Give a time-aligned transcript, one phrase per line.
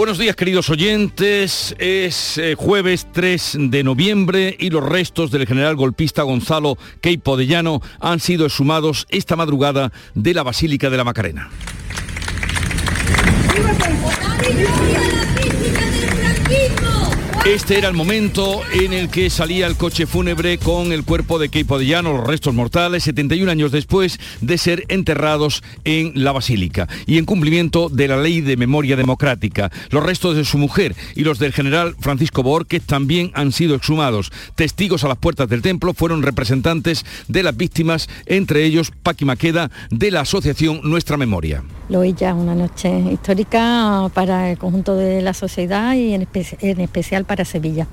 [0.00, 5.76] Buenos días queridos oyentes, es eh, jueves 3 de noviembre y los restos del general
[5.76, 7.46] golpista Gonzalo Queipo de
[8.00, 11.50] han sido exhumados esta madrugada de la Basílica de la Macarena.
[17.46, 21.48] Este era el momento en el que salía el coche fúnebre con el cuerpo de
[21.48, 27.16] Keipo de los restos mortales, 71 años después de ser enterrados en la Basílica y
[27.16, 29.72] en cumplimiento de la ley de memoria democrática.
[29.88, 34.30] Los restos de su mujer y los del general Francisco Borges también han sido exhumados.
[34.54, 39.70] Testigos a las puertas del templo fueron representantes de las víctimas, entre ellos Paqui Maqueda
[39.90, 41.64] de la asociación Nuestra Memoria.
[41.88, 46.28] Lo ya una noche histórica para el conjunto de la sociedad y en,
[46.60, 47.86] en especial para Sevilla.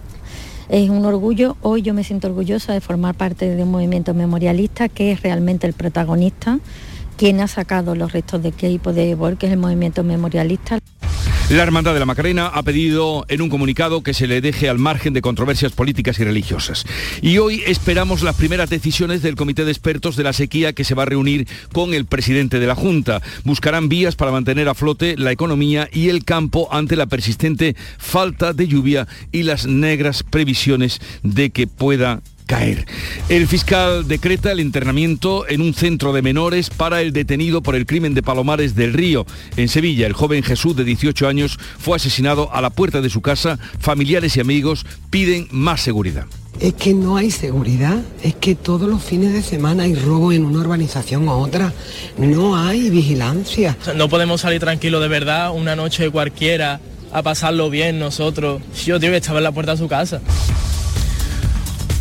[0.68, 4.90] Es un orgullo, hoy yo me siento orgullosa de formar parte de un movimiento memorialista
[4.90, 6.58] que es realmente el protagonista,
[7.18, 10.80] quien ha sacado los restos de Keipo de Ebor, que es el movimiento memorialista.
[11.50, 14.80] La Hermandad de la Macarena ha pedido en un comunicado que se le deje al
[14.80, 16.86] margen de controversias políticas y religiosas.
[17.22, 20.94] Y hoy esperamos las primeras decisiones del Comité de Expertos de la Sequía que se
[20.94, 23.22] va a reunir con el presidente de la Junta.
[23.46, 28.52] Buscarán vías para mantener a flote la economía y el campo ante la persistente falta
[28.52, 32.88] de lluvia y las negras previsiones de que pueda caer.
[33.30, 37.86] El fiscal decreta el internamiento en un centro de menores para el detenido por el
[37.86, 39.26] crimen de Palomares del Río.
[39.58, 43.22] En Sevilla, el joven Jesús de 18 años fue asesinado a la puerta de su
[43.22, 43.60] casa.
[43.80, 46.26] Familiares y amigos piden más seguridad.
[46.60, 50.44] Es que no hay seguridad, es que todos los fines de semana hay robo en
[50.44, 51.72] una urbanización u otra,
[52.18, 53.78] no hay vigilancia.
[53.96, 56.80] No podemos salir tranquilos de verdad una noche cualquiera
[57.12, 58.62] a pasarlo bien nosotros.
[58.86, 60.20] Yo, tío, que estaba en la puerta de su casa.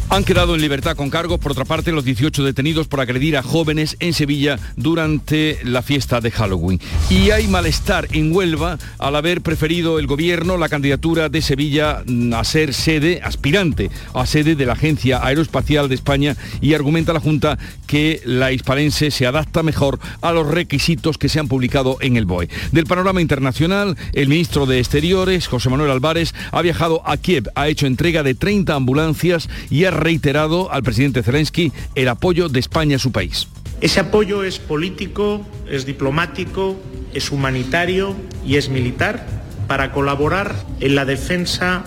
[0.09, 3.43] Han quedado en libertad con cargos, por otra parte, los 18 detenidos por agredir a
[3.43, 6.81] jóvenes en Sevilla durante la fiesta de Halloween.
[7.11, 12.45] Y hay malestar en Huelva al haber preferido el gobierno la candidatura de Sevilla a
[12.45, 17.59] ser sede, aspirante a sede de la Agencia Aeroespacial de España y argumenta la Junta
[17.87, 22.27] que la hispalense se adapta mejor a los requisitos que se han publicado en el
[22.27, 22.49] BOE.
[22.71, 27.69] Del panorama internacional, el ministro de Exteriores, José Manuel Álvarez, ha viajado a Kiev, ha
[27.69, 32.97] hecho entrega de 30 ambulancias y ha reiterado al presidente Zelensky el apoyo de España
[32.97, 33.49] a su país.
[33.81, 36.77] Ese apoyo es político, es diplomático,
[37.12, 38.15] es humanitario
[38.45, 39.27] y es militar
[39.67, 41.84] para colaborar en la defensa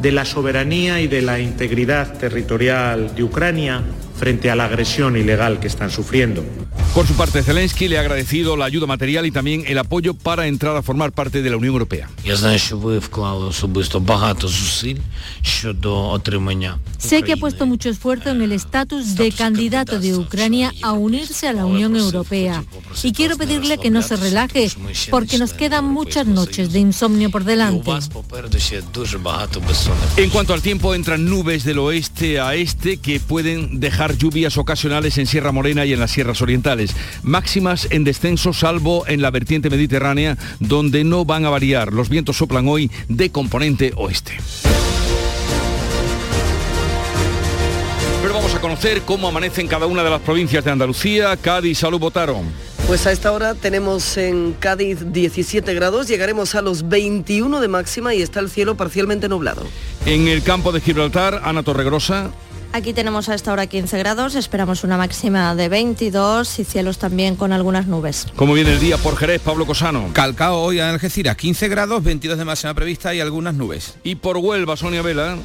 [0.00, 3.82] de la soberanía y de la integridad territorial de Ucrania
[4.16, 6.44] frente a la agresión ilegal que están sufriendo.
[6.94, 10.46] Por su parte, Zelensky le ha agradecido la ayuda material y también el apoyo para
[10.46, 12.08] entrar a formar parte de la Unión Europea.
[16.98, 21.48] Sé que ha puesto mucho esfuerzo en el estatus de candidato de Ucrania a unirse
[21.48, 22.64] a la Unión Europea
[23.02, 24.70] y quiero pedirle que no se relaje
[25.10, 27.90] porque nos quedan muchas noches de insomnio por delante.
[30.16, 35.16] En cuanto al tiempo, entran nubes del oeste a este que pueden dejar lluvias ocasionales
[35.16, 36.94] en Sierra Morena y en las sierras orientales.
[37.22, 41.92] Máximas en descenso salvo en la vertiente mediterránea donde no van a variar.
[41.92, 44.36] Los vientos soplan hoy de componente oeste.
[48.22, 51.36] Pero vamos a conocer cómo amanece en cada una de las provincias de Andalucía.
[51.36, 52.44] Cádiz, salud, votaron.
[52.86, 58.14] Pues a esta hora tenemos en Cádiz 17 grados, llegaremos a los 21 de máxima
[58.14, 59.62] y está el cielo parcialmente nublado.
[60.04, 62.30] En el campo de Gibraltar, Ana Torregrosa.
[62.74, 67.36] Aquí tenemos a esta hora 15 grados, esperamos una máxima de 22 y cielos también
[67.36, 68.26] con algunas nubes.
[68.34, 70.10] ¿Cómo viene el día por Jerez, Pablo Cosano?
[70.12, 73.94] Calcao hoy en Algeciras, 15 grados, 22 de máxima prevista y algunas nubes.
[74.02, 75.36] Y por Huelva, Sonia Vela.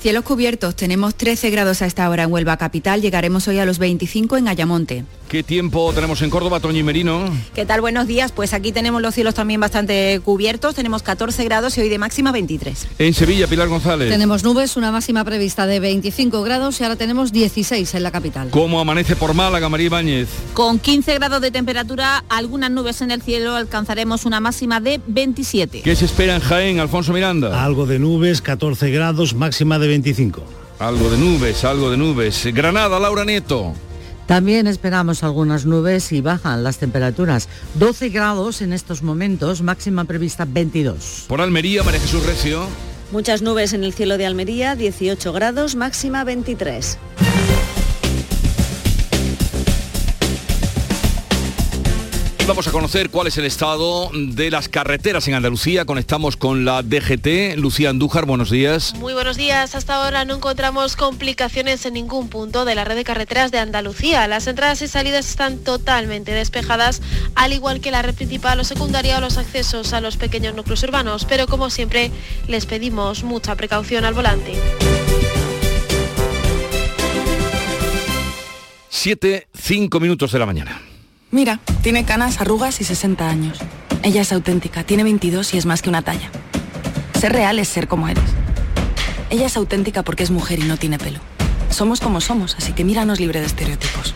[0.00, 3.78] Cielos cubiertos, tenemos 13 grados a esta hora en Huelva Capital, llegaremos hoy a los
[3.78, 5.04] 25 en Ayamonte.
[5.28, 7.24] ¿Qué tiempo tenemos en Córdoba, Toñi Merino?
[7.54, 7.82] ¿Qué tal?
[7.82, 8.32] Buenos días.
[8.32, 10.74] Pues aquí tenemos los cielos también bastante cubiertos.
[10.74, 12.88] Tenemos 14 grados y hoy de máxima 23.
[12.98, 14.08] En Sevilla, Pilar González.
[14.08, 18.48] Tenemos nubes, una máxima prevista de 25 grados y ahora tenemos 16 en la capital.
[18.48, 20.28] ¿Cómo amanece por Málaga, María Ibáñez?
[20.54, 25.82] Con 15 grados de temperatura, algunas nubes en el cielo, alcanzaremos una máxima de 27.
[25.82, 27.62] ¿Qué se espera en Jaén, Alfonso Miranda?
[27.62, 30.42] Algo de nubes, 14 grados, máxima de 25.
[30.78, 32.46] Algo de nubes, algo de nubes.
[32.54, 33.74] Granada, Laura Nieto.
[34.26, 37.48] También esperamos algunas nubes y bajan las temperaturas.
[37.74, 41.24] 12 grados en estos momentos, máxima prevista 22.
[41.26, 42.66] Por Almería, María Jesús Recio.
[43.10, 46.98] Muchas nubes en el cielo de Almería, 18 grados, máxima 23.
[52.48, 55.84] Vamos a conocer cuál es el estado de las carreteras en Andalucía.
[55.84, 57.58] Conectamos con la DGT.
[57.58, 58.94] Lucía Andújar, buenos días.
[58.98, 59.74] Muy buenos días.
[59.74, 64.26] Hasta ahora no encontramos complicaciones en ningún punto de la red de carreteras de Andalucía.
[64.28, 67.02] Las entradas y salidas están totalmente despejadas,
[67.34, 70.82] al igual que la red principal o secundaria o los accesos a los pequeños núcleos
[70.84, 71.26] urbanos.
[71.26, 72.10] Pero como siempre,
[72.46, 74.54] les pedimos mucha precaución al volante.
[78.88, 80.80] Siete, cinco minutos de la mañana.
[81.30, 83.58] Mira, tiene canas, arrugas y 60 años.
[84.02, 86.30] Ella es auténtica, tiene 22 y es más que una talla.
[87.20, 88.24] Ser real es ser como eres.
[89.28, 91.20] Ella es auténtica porque es mujer y no tiene pelo.
[91.68, 94.14] Somos como somos, así que míranos libre de estereotipos.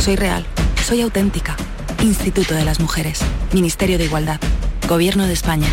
[0.00, 0.44] Soy real,
[0.84, 1.56] soy auténtica.
[2.02, 3.20] Instituto de las Mujeres,
[3.52, 4.40] Ministerio de Igualdad,
[4.86, 5.68] Gobierno de España.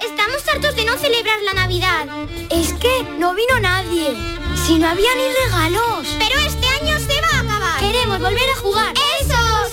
[0.00, 2.06] Estamos hartos de no celebrar la Navidad.
[2.50, 4.14] Es que no vino nadie.
[4.66, 6.16] Si no había ni regalos.
[6.18, 6.55] Pero este
[8.16, 8.94] Queremos volver a jugar.
[9.20, 9.72] ¡Esos!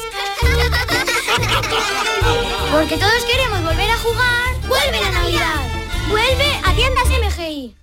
[2.74, 4.54] Porque todos queremos volver a jugar.
[4.68, 5.62] ¡Vuelve la Navidad!
[6.10, 7.83] ¡Vuelve a tiendas MGI!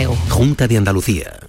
[0.07, 1.39] Junta de Andalucía.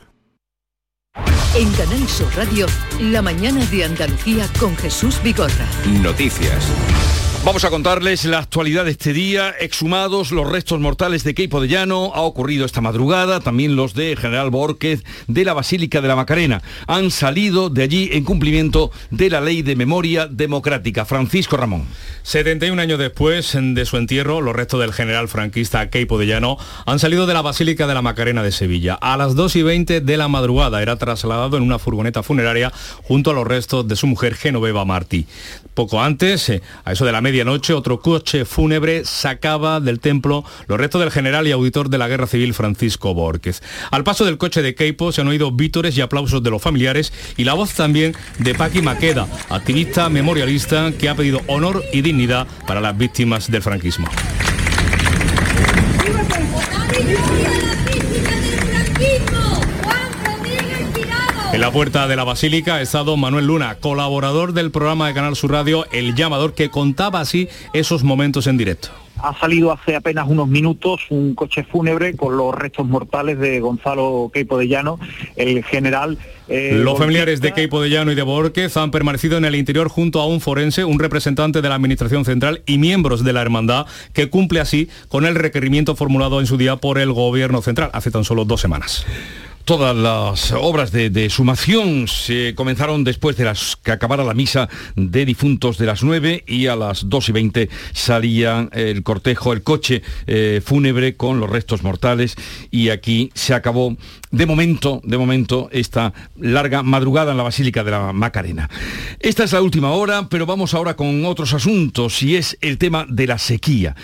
[1.54, 2.66] En Canal Sur Radio,
[2.98, 5.66] la mañana de Andalucía con Jesús Vigorra.
[6.02, 7.21] Noticias.
[7.44, 9.52] Vamos a contarles la actualidad de este día.
[9.58, 12.12] Exhumados los restos mortales de Queipo de Llano.
[12.14, 13.40] Ha ocurrido esta madrugada.
[13.40, 16.62] También los de General Borquez de la Basílica de la Macarena.
[16.86, 21.04] Han salido de allí en cumplimiento de la ley de memoria democrática.
[21.04, 21.84] Francisco Ramón.
[22.22, 27.00] 71 años después de su entierro, los restos del general franquista Queipo de Llano han
[27.00, 28.94] salido de la Basílica de la Macarena de Sevilla.
[28.94, 32.72] A las 2 y 20 de la madrugada era trasladado en una furgoneta funeraria
[33.02, 35.26] junto a los restos de su mujer Genoveva Martí.
[35.74, 40.78] Poco antes, eh, a eso de la medianoche, otro coche fúnebre sacaba del templo los
[40.78, 43.62] restos del general y auditor de la Guerra Civil Francisco Borges.
[43.90, 47.12] Al paso del coche de Queipo se han oído vítores y aplausos de los familiares
[47.36, 52.46] y la voz también de Paqui Maqueda, activista memorialista que ha pedido honor y dignidad
[52.66, 54.08] para las víctimas del franquismo.
[61.52, 65.36] En la puerta de la Basílica ha estado Manuel Luna, colaborador del programa de Canal
[65.36, 68.88] Sur Radio El Llamador, que contaba así esos momentos en directo.
[69.22, 74.30] Ha salido hace apenas unos minutos un coche fúnebre con los restos mortales de Gonzalo
[74.32, 74.98] Queipo de Llano,
[75.36, 76.16] el general.
[76.48, 79.88] eh, Los familiares de Queipo de Llano y de Borquez han permanecido en el interior
[79.88, 83.86] junto a un forense, un representante de la Administración Central y miembros de la hermandad,
[84.14, 88.10] que cumple así con el requerimiento formulado en su día por el Gobierno Central hace
[88.10, 89.04] tan solo dos semanas.
[89.64, 95.24] Todas las obras de, sumación se comenzaron después de las que acabara la misa de
[95.24, 100.02] difuntos de las 9 y a las 2 y 20 salía el cortejo, el coche
[100.26, 102.34] eh, fúnebre con los restos mortales
[102.72, 103.96] y aquí se acabó
[104.32, 108.68] de momento, de momento, esta larga madrugada en la Basílica de la Macarena.
[109.20, 113.06] Esta es la última hora, pero vamos ahora con otros asuntos y es el tema
[113.08, 113.94] de la sequía.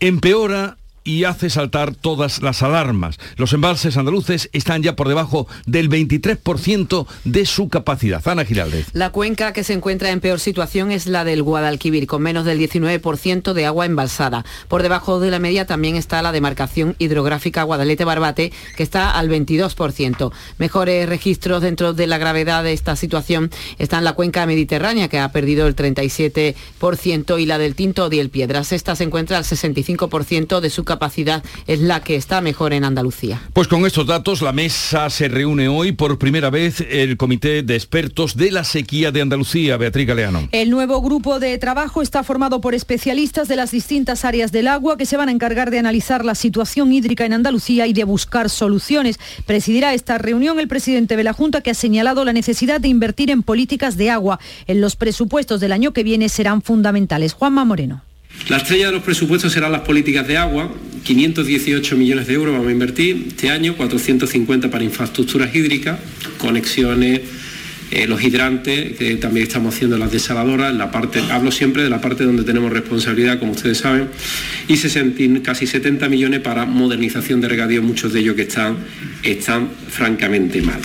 [0.00, 3.18] Empeora y hace saltar todas las alarmas.
[3.36, 8.26] Los embalses andaluces están ya por debajo del 23% de su capacidad.
[8.26, 8.86] Ana Giraldez.
[8.92, 12.58] La cuenca que se encuentra en peor situación es la del Guadalquivir, con menos del
[12.58, 14.44] 19% de agua embalsada.
[14.68, 20.32] Por debajo de la media también está la demarcación hidrográfica Guadalete-Barbate, que está al 22%.
[20.58, 25.32] Mejores registros dentro de la gravedad de esta situación están la cuenca mediterránea, que ha
[25.32, 28.72] perdido el 37%, y la del Tinto y el Piedras.
[28.72, 30.91] Esta se encuentra al 65% de su capacidad,
[31.66, 33.40] es la que está mejor en Andalucía.
[33.52, 37.74] Pues con estos datos la mesa se reúne hoy por primera vez el Comité de
[37.74, 40.48] Expertos de la Sequía de Andalucía, Beatriz Galeano.
[40.52, 44.96] El nuevo grupo de trabajo está formado por especialistas de las distintas áreas del agua
[44.96, 48.50] que se van a encargar de analizar la situación hídrica en Andalucía y de buscar
[48.50, 49.18] soluciones.
[49.46, 53.30] Presidirá esta reunión el presidente de la Junta que ha señalado la necesidad de invertir
[53.30, 54.38] en políticas de agua.
[54.66, 57.32] En los presupuestos del año que viene serán fundamentales.
[57.32, 58.02] Juanma Moreno.
[58.48, 60.70] La estrella de los presupuestos serán las políticas de agua,
[61.04, 65.98] 518 millones de euros vamos a invertir este año, 450 para infraestructuras hídricas,
[66.38, 67.20] conexiones,
[67.90, 72.00] eh, los hidrantes, que también estamos haciendo las desaladoras, la parte, hablo siempre de la
[72.00, 74.08] parte donde tenemos responsabilidad, como ustedes saben,
[74.66, 78.78] y 60 casi 70 millones para modernización de regadío, muchos de ellos que están,
[79.22, 80.80] están francamente mal.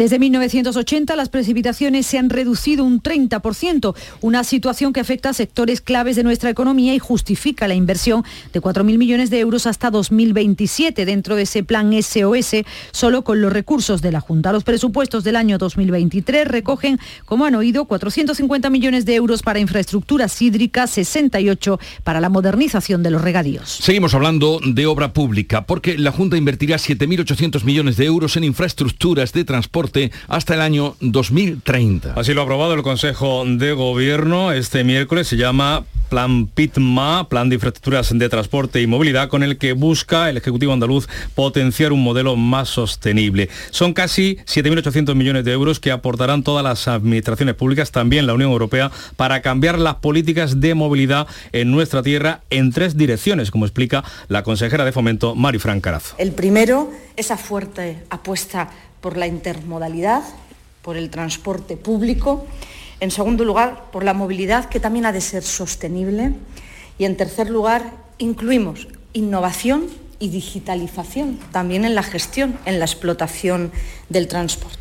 [0.00, 5.82] Desde 1980 las precipitaciones se han reducido un 30%, una situación que afecta a sectores
[5.82, 11.04] claves de nuestra economía y justifica la inversión de 4.000 millones de euros hasta 2027
[11.04, 14.52] dentro de ese plan SOS, solo con los recursos de la Junta.
[14.52, 20.40] Los presupuestos del año 2023 recogen, como han oído, 450 millones de euros para infraestructuras
[20.40, 23.68] hídricas, 68 para la modernización de los regadíos.
[23.68, 29.34] Seguimos hablando de obra pública, porque la Junta invertirá 7.800 millones de euros en infraestructuras
[29.34, 29.89] de transporte
[30.28, 32.14] hasta el año 2030.
[32.14, 35.28] Así lo ha aprobado el Consejo de Gobierno este miércoles.
[35.28, 40.28] Se llama Plan PITMA, Plan de Infraestructuras de Transporte y Movilidad, con el que busca
[40.28, 43.48] el Ejecutivo andaluz potenciar un modelo más sostenible.
[43.70, 48.50] Son casi 7.800 millones de euros que aportarán todas las administraciones públicas, también la Unión
[48.50, 54.02] Europea, para cambiar las políticas de movilidad en nuestra tierra en tres direcciones, como explica
[54.28, 56.16] la consejera de Fomento, Marifran Carazo.
[56.18, 58.68] El primero, esa fuerte apuesta
[59.00, 60.22] por la intermodalidad,
[60.82, 62.46] por el transporte público.
[63.00, 66.32] En segundo lugar, por la movilidad, que también ha de ser sostenible.
[66.98, 69.86] Y en tercer lugar, incluimos innovación
[70.18, 73.72] y digitalización también en la gestión, en la explotación
[74.08, 74.79] del transporte.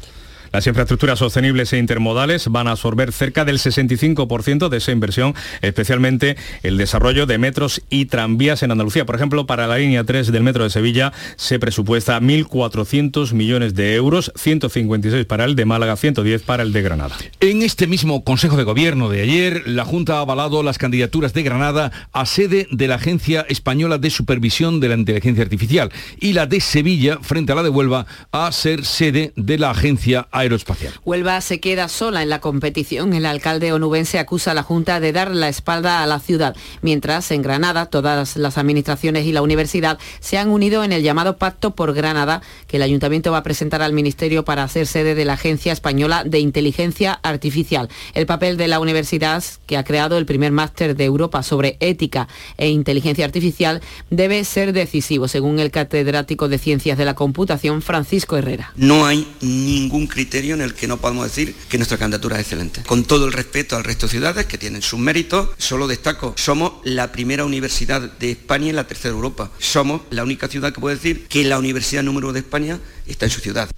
[0.52, 6.38] Las infraestructuras sostenibles e intermodales van a absorber cerca del 65% de esa inversión, especialmente
[6.64, 9.06] el desarrollo de metros y tranvías en Andalucía.
[9.06, 13.96] Por ejemplo, para la línea 3 del metro de Sevilla se presupuesta 1.400 millones de
[13.96, 17.16] euros, 156 para el de Málaga, 110 para el de Granada.
[17.40, 21.44] En este mismo Consejo de Gobierno de ayer, la Junta ha avalado las candidaturas de
[21.44, 26.46] Granada a sede de la Agencia Española de Supervisión de la Inteligencia Artificial y la
[26.46, 30.94] de Sevilla, frente a la de Huelva, a ser sede de la Agencia aeroespacial.
[31.06, 33.14] Huelva se queda sola en la competición.
[33.14, 37.32] El alcalde onubense acusa a la Junta de dar la espalda a la ciudad, mientras
[37.32, 41.76] en Granada todas las administraciones y la universidad se han unido en el llamado Pacto
[41.76, 45.34] por Granada, que el ayuntamiento va a presentar al Ministerio para hacer sede de la
[45.34, 47.90] Agencia Española de Inteligencia Artificial.
[48.14, 52.28] El papel de la universidad, que ha creado el primer máster de Europa sobre ética
[52.58, 58.38] e inteligencia artificial, debe ser decisivo, según el catedrático de Ciencias de la Computación, Francisco
[58.38, 58.72] Herrera.
[58.76, 62.84] No hay ningún criterio en el que no podemos decir que nuestra candidatura es excelente.
[62.84, 66.74] Con todo el respeto al resto de ciudades que tienen sus méritos, solo destaco, somos
[66.84, 69.52] la primera universidad de España y la tercera Europa.
[69.60, 73.32] Somos la única ciudad que puede decir que la universidad número de España está en
[73.32, 73.70] su ciudad.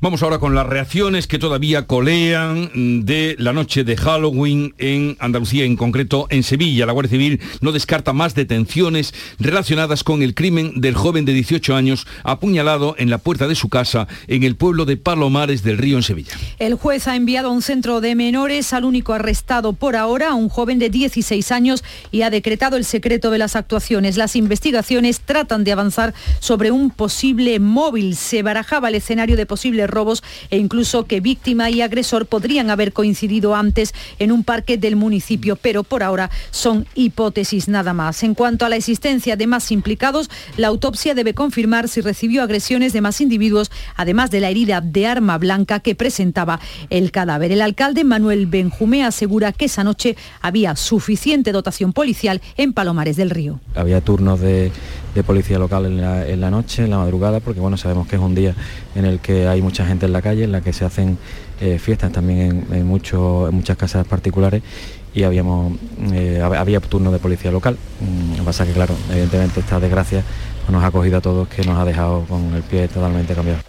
[0.00, 5.64] Vamos ahora con las reacciones que todavía colean de la noche de Halloween en Andalucía,
[5.64, 6.86] en concreto en Sevilla.
[6.86, 11.74] La Guardia Civil no descarta más detenciones relacionadas con el crimen del joven de 18
[11.74, 15.96] años apuñalado en la puerta de su casa en el pueblo de Palomares del Río
[15.96, 16.32] en Sevilla.
[16.58, 20.48] El juez ha enviado a un centro de menores al único arrestado por ahora, un
[20.48, 24.16] joven de 16 años, y ha decretado el secreto de las actuaciones.
[24.16, 28.16] Las investigaciones tratan de avanzar sobre un posible móvil.
[28.16, 32.92] Se barajaba el escenario de posibles robos e incluso que víctima y agresor podrían haber
[32.92, 38.22] coincidido antes en un parque del municipio, pero por ahora son hipótesis nada más.
[38.24, 40.28] En cuanto a la existencia de más implicados,
[40.58, 45.06] la autopsia debe confirmar si recibió agresiones de más individuos, además de la herida de
[45.06, 47.50] arma blanca que presentaba el cadáver.
[47.50, 53.30] El alcalde Manuel Benjumé asegura que esa noche había suficiente dotación policial en Palomares del
[53.30, 53.60] Río.
[53.74, 54.70] Había turnos de,
[55.14, 58.34] de policía local en la, noche, en la madrugada, porque bueno, sabemos que es un
[58.34, 58.54] día
[58.94, 61.18] en el que hay mucha gente en la calle, en la que se hacen
[61.60, 64.62] eh, fiestas también en, muchas casas particulares
[65.14, 65.74] y habíamos,
[66.12, 67.76] eh, había turno de policía local.
[68.32, 70.24] Lo que pasa que claro, evidentemente esta desgracia
[70.68, 73.60] nos ha cogido a todos que nos ha dejado con el pie totalmente cambiado.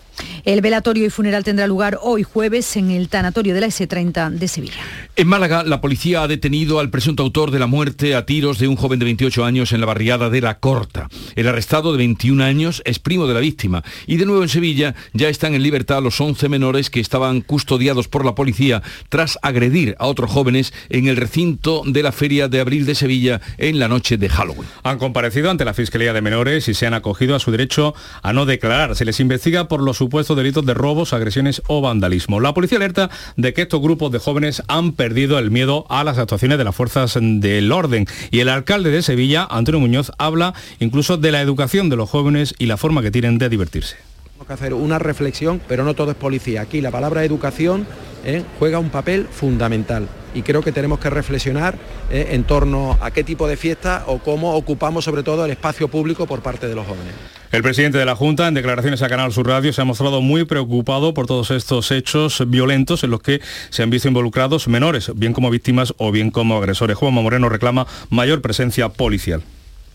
[0.46, 4.48] El velatorio y funeral tendrá lugar hoy jueves en el tanatorio de la S30 de
[4.48, 4.76] Sevilla.
[5.16, 8.68] En Málaga, la policía ha detenido al presunto autor de la muerte a tiros de
[8.68, 11.10] un joven de 28 años en la barriada de La Corta.
[11.36, 13.84] El arrestado de 21 años es primo de la víctima.
[14.06, 18.08] Y de nuevo en Sevilla ya están en libertad los 11 menores que estaban custodiados
[18.08, 22.60] por la policía tras agredir a otros jóvenes en el recinto de la Feria de
[22.60, 24.70] Abril de Sevilla en la noche de Halloween.
[24.84, 28.32] Han comparecido ante la Fiscalía de Menores y se han acogido a su derecho a
[28.32, 28.96] no declarar.
[28.96, 32.40] Se les investiga por los supuestos delitos de robos, agresiones o vandalismo.
[32.40, 36.18] La policía alerta de que estos grupos de jóvenes han perdido el miedo a las
[36.18, 38.08] actuaciones de las fuerzas del orden.
[38.32, 42.56] Y el alcalde de Sevilla, Antonio Muñoz, habla incluso de la educación de los jóvenes
[42.58, 44.15] y la forma que tienen de divertirse.
[44.48, 46.62] Que hacer una reflexión, pero no todo es policía.
[46.62, 47.88] Aquí la palabra educación
[48.24, 51.76] eh, juega un papel fundamental y creo que tenemos que reflexionar
[52.12, 55.88] eh, en torno a qué tipo de fiesta o cómo ocupamos sobre todo el espacio
[55.88, 57.14] público por parte de los jóvenes.
[57.52, 60.46] El presidente de la Junta, en declaraciones a Canal Sur Radio, se ha mostrado muy
[60.46, 65.34] preocupado por todos estos hechos violentos en los que se han visto involucrados menores, bien
[65.34, 66.98] como víctimas o bien como agresores.
[66.98, 69.42] Juanma Moreno reclama mayor presencia policial.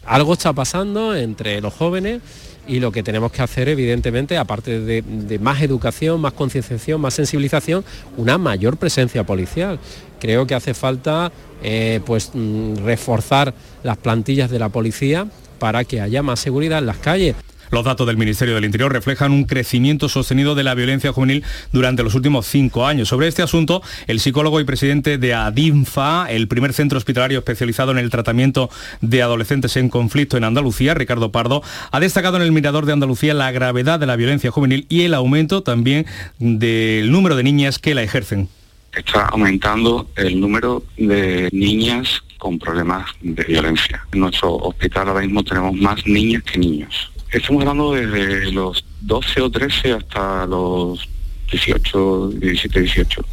[0.06, 2.22] Algo está pasando entre los jóvenes
[2.66, 7.84] y lo que tenemos que hacer evidentemente, aparte de, más educación, más concienciación, más sensibilización,
[8.16, 9.78] una mayor presencia policial.
[10.18, 15.26] Creo que hace falta eh, pues, mm, reforzar las plantillas de la policía
[15.58, 17.36] para que haya más seguridad en las calles.
[17.70, 22.02] Los datos del Ministerio del Interior reflejan un crecimiento sostenido de la violencia juvenil durante
[22.02, 23.08] los últimos cinco años.
[23.08, 27.98] Sobre este asunto, el psicólogo y presidente de ADINFA, el primer centro hospitalario especializado en
[27.98, 31.62] el tratamiento de adolescentes en conflicto en Andalucía, Ricardo Pardo,
[31.92, 35.14] ha destacado en el Mirador de Andalucía la gravedad de la violencia juvenil y el
[35.14, 36.06] aumento también
[36.38, 38.48] del número de niñas que la ejercen.
[38.92, 44.04] Está aumentando el número de niñas con problemas de violencia.
[44.12, 47.10] En nuestro hospital ahora mismo tenemos más niñas que niños.
[47.32, 51.08] Estamos hablando desde los 12 o 13 hasta los
[51.50, 53.24] 18, 17, 18.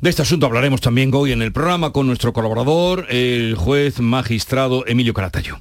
[0.00, 4.86] De este asunto hablaremos también hoy en el programa con nuestro colaborador, el juez magistrado
[4.86, 5.58] Emilio Caratayo.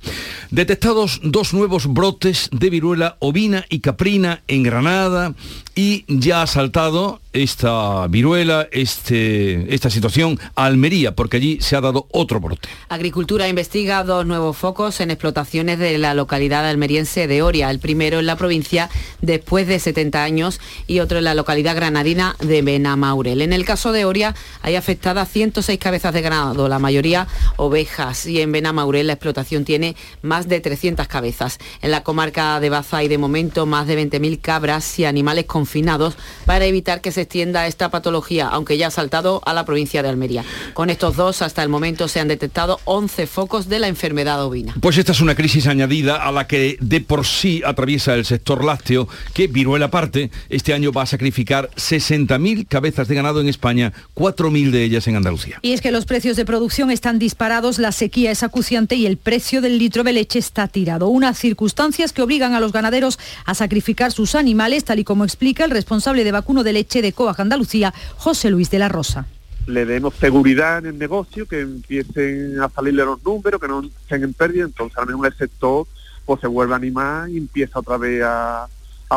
[0.51, 5.33] Detectados dos nuevos brotes de viruela ovina y caprina en Granada
[5.75, 11.81] y ya ha saltado esta viruela, este, esta situación a Almería, porque allí se ha
[11.81, 12.69] dado otro brote.
[12.89, 18.19] Agricultura investiga dos nuevos focos en explotaciones de la localidad almeriense de Oria, el primero
[18.19, 18.89] en la provincia
[19.21, 23.41] después de 70 años y otro en la localidad granadina de Benamaurel.
[23.41, 28.41] En el caso de Oria hay afectadas 106 cabezas de ganado, la mayoría ovejas, y
[28.41, 31.57] en Benamaurel la explotación tiene más de 300 cabezas.
[31.81, 36.15] En la comarca de Baza hay de momento más de 20.000 cabras y animales confinados
[36.45, 40.09] para evitar que se extienda esta patología, aunque ya ha saltado a la provincia de
[40.09, 40.45] Almería.
[40.73, 44.75] Con estos dos, hasta el momento se han detectado 11 focos de la enfermedad ovina.
[44.79, 48.63] Pues esta es una crisis añadida a la que de por sí atraviesa el sector
[48.63, 53.93] lácteo, que viruela aparte, este año va a sacrificar 60.000 cabezas de ganado en España,
[54.15, 55.59] 4.000 de ellas en Andalucía.
[55.61, 59.17] Y es que los precios de producción están disparados, la sequía es acuciante y el
[59.17, 61.07] precio del litro de leche está tirado.
[61.07, 65.65] Unas circunstancias que obligan a los ganaderos a sacrificar sus animales, tal y como explica
[65.65, 69.25] el responsable de vacuno de leche de COAG Andalucía, José Luis de la Rosa.
[69.65, 74.23] Le demos seguridad en el negocio, que empiecen a salirle los números, que no estén
[74.23, 75.87] en pérdida, entonces al menos el sector
[76.25, 78.67] pues se vuelve a animar y empieza otra vez a,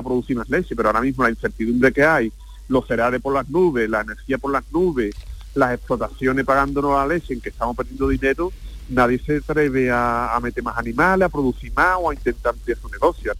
[0.04, 2.30] producir más leche, pero ahora mismo la incertidumbre que hay,
[2.68, 5.14] los cereales por las nubes, la energía por las nubes,
[5.54, 8.52] las explotaciones pagándonos la leche en que estamos perdiendo dinero,
[8.90, 12.76] nadie se atreve a, a meter más animales, a producir más o a intentar ampliar
[12.78, 13.32] su negocio.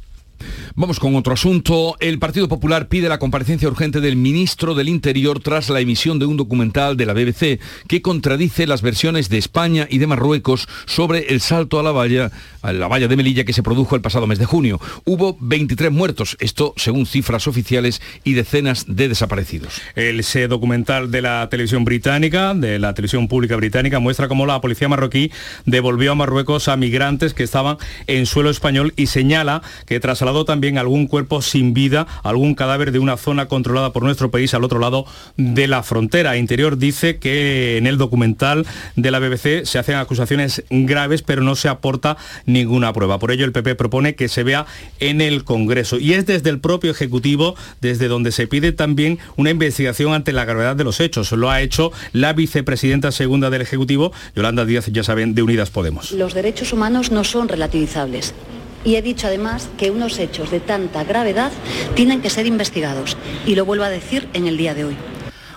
[0.75, 1.97] Vamos con otro asunto.
[2.01, 6.27] El Partido Popular pide la comparecencia urgente del ministro del Interior tras la emisión de
[6.27, 11.27] un documental de la BBC que contradice las versiones de España y de Marruecos sobre
[11.29, 12.31] el salto a la valla,
[12.63, 14.81] a la valla de Melilla que se produjo el pasado mes de junio.
[15.05, 19.81] Hubo 23 muertos, esto según cifras oficiales y decenas de desaparecidos.
[19.95, 24.89] El documental de la televisión británica, de la televisión pública británica, muestra cómo la policía
[24.89, 25.31] marroquí
[25.65, 30.01] devolvió a Marruecos a migrantes que estaban en suelo español y señala que
[30.45, 34.65] también algún cuerpo sin vida, algún cadáver de una zona controlada por nuestro país al
[34.65, 36.37] otro lado de la frontera.
[36.37, 41.55] Interior dice que en el documental de la BBC se hacen acusaciones graves, pero no
[41.55, 43.19] se aporta ninguna prueba.
[43.19, 44.67] Por ello, el PP propone que se vea
[45.01, 45.99] en el Congreso.
[45.99, 50.45] Y es desde el propio Ejecutivo desde donde se pide también una investigación ante la
[50.45, 51.33] gravedad de los hechos.
[51.33, 56.13] Lo ha hecho la vicepresidenta segunda del Ejecutivo, Yolanda Díaz, ya saben, de Unidas Podemos.
[56.13, 58.35] Los derechos humanos no son relativizables.
[58.87, 61.51] Y he dicho además que unos hechos de tanta gravedad
[61.97, 63.17] tienen que ser investigados.
[63.45, 64.97] Y lo vuelvo a decir en el día de hoy.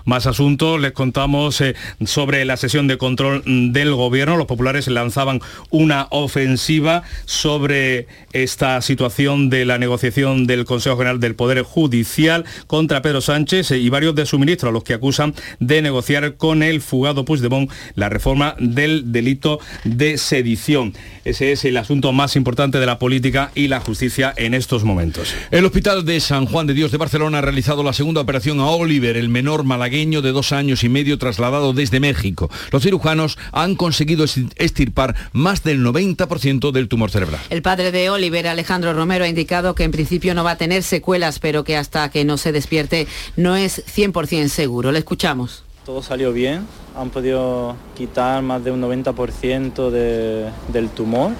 [0.09, 4.37] Más asuntos, les contamos eh, sobre la sesión de control mm, del gobierno.
[4.37, 11.35] Los populares lanzaban una ofensiva sobre esta situación de la negociación del Consejo General del
[11.35, 16.37] Poder Judicial contra Pedro Sánchez y varios de sus ministros, los que acusan de negociar
[16.37, 20.95] con el fugado Puigdemont la reforma del delito de sedición.
[21.23, 25.35] Ese es el asunto más importante de la política y la justicia en estos momentos.
[25.51, 28.65] El Hospital de San Juan de Dios de Barcelona ha realizado la segunda operación a
[28.65, 32.49] Oliver, el menor malagueño de dos años y medio trasladado desde México.
[32.71, 34.23] Los cirujanos han conseguido
[34.55, 37.41] estirpar más del 90% del tumor cerebral.
[37.49, 40.83] El padre de Oliver, Alejandro Romero, ha indicado que en principio no va a tener
[40.83, 44.93] secuelas, pero que hasta que no se despierte no es 100% seguro.
[44.93, 45.65] Le escuchamos.
[45.85, 51.31] Todo salió bien, han podido quitar más de un 90% de, del tumor,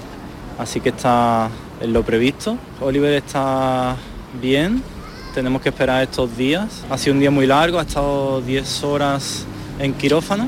[0.58, 2.58] así que está en lo previsto.
[2.82, 3.96] Oliver está
[4.42, 4.84] bien,
[5.34, 6.84] tenemos que esperar estos días.
[6.90, 9.46] Ha sido un día muy largo, ha estado 10 horas
[9.80, 10.48] en quirófano,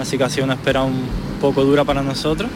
[0.00, 1.02] así que ha sido una espera un
[1.40, 2.50] poco dura para nosotros.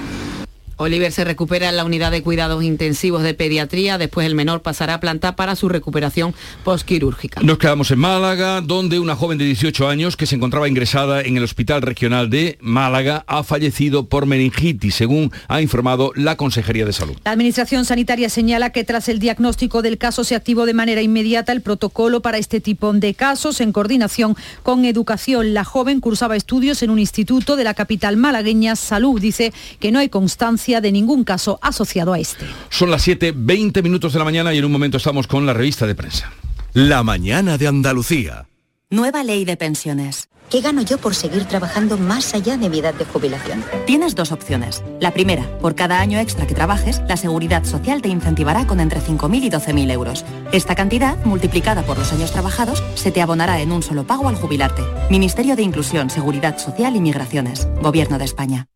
[0.83, 4.95] Oliver se recupera en la unidad de cuidados intensivos de pediatría, después el menor pasará
[4.95, 7.41] a planta para su recuperación postquirúrgica.
[7.43, 11.37] Nos quedamos en Málaga, donde una joven de 18 años que se encontraba ingresada en
[11.37, 16.93] el Hospital Regional de Málaga ha fallecido por meningitis, según ha informado la Consejería de
[16.93, 17.17] Salud.
[17.25, 21.53] La Administración Sanitaria señala que tras el diagnóstico del caso se activó de manera inmediata
[21.53, 25.55] el protocolo para este tipo de casos en coordinación con educación.
[25.55, 28.75] La joven cursaba estudios en un instituto de la capital malagueña.
[28.77, 32.47] Salud dice que no hay constancia de ningún caso asociado a este.
[32.71, 35.53] Son las 7, 20 minutos de la mañana y en un momento estamos con la
[35.53, 36.33] revista de prensa.
[36.73, 38.47] La mañana de Andalucía.
[38.91, 40.29] Nueva ley de pensiones.
[40.53, 43.65] ¿Qué gano yo por seguir trabajando más allá de mi edad de jubilación?
[43.87, 44.85] Tienes dos opciones.
[45.01, 49.01] La primera, por cada año extra que trabajes, la Seguridad Social te incentivará con entre
[49.01, 50.27] 5.000 y 12.000 euros.
[50.53, 54.37] Esta cantidad, multiplicada por los años trabajados, se te abonará en un solo pago al
[54.37, 54.83] jubilarte.
[55.09, 57.67] Ministerio de Inclusión, Seguridad Social y Migraciones.
[57.81, 58.69] Gobierno de España.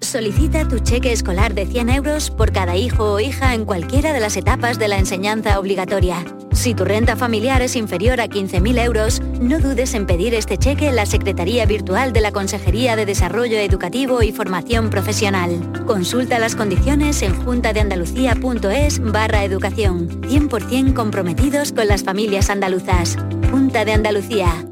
[0.00, 4.20] Solicita tu cheque escolar de 100 euros por cada hijo o hija en cualquiera de
[4.20, 6.24] las etapas de la enseñanza obligatoria.
[6.52, 10.88] Si tu renta familiar es inferior a 15.000 euros, no dudes en pedir este cheque
[10.88, 15.84] en la Secretaría Virtual de la Consejería de Desarrollo Educativo y Formación Profesional.
[15.86, 20.22] Consulta las condiciones en juntadeandalucía.es barra educación.
[20.22, 23.16] 100% comprometidos con las familias andaluzas.
[23.50, 24.66] Junta de Andalucía.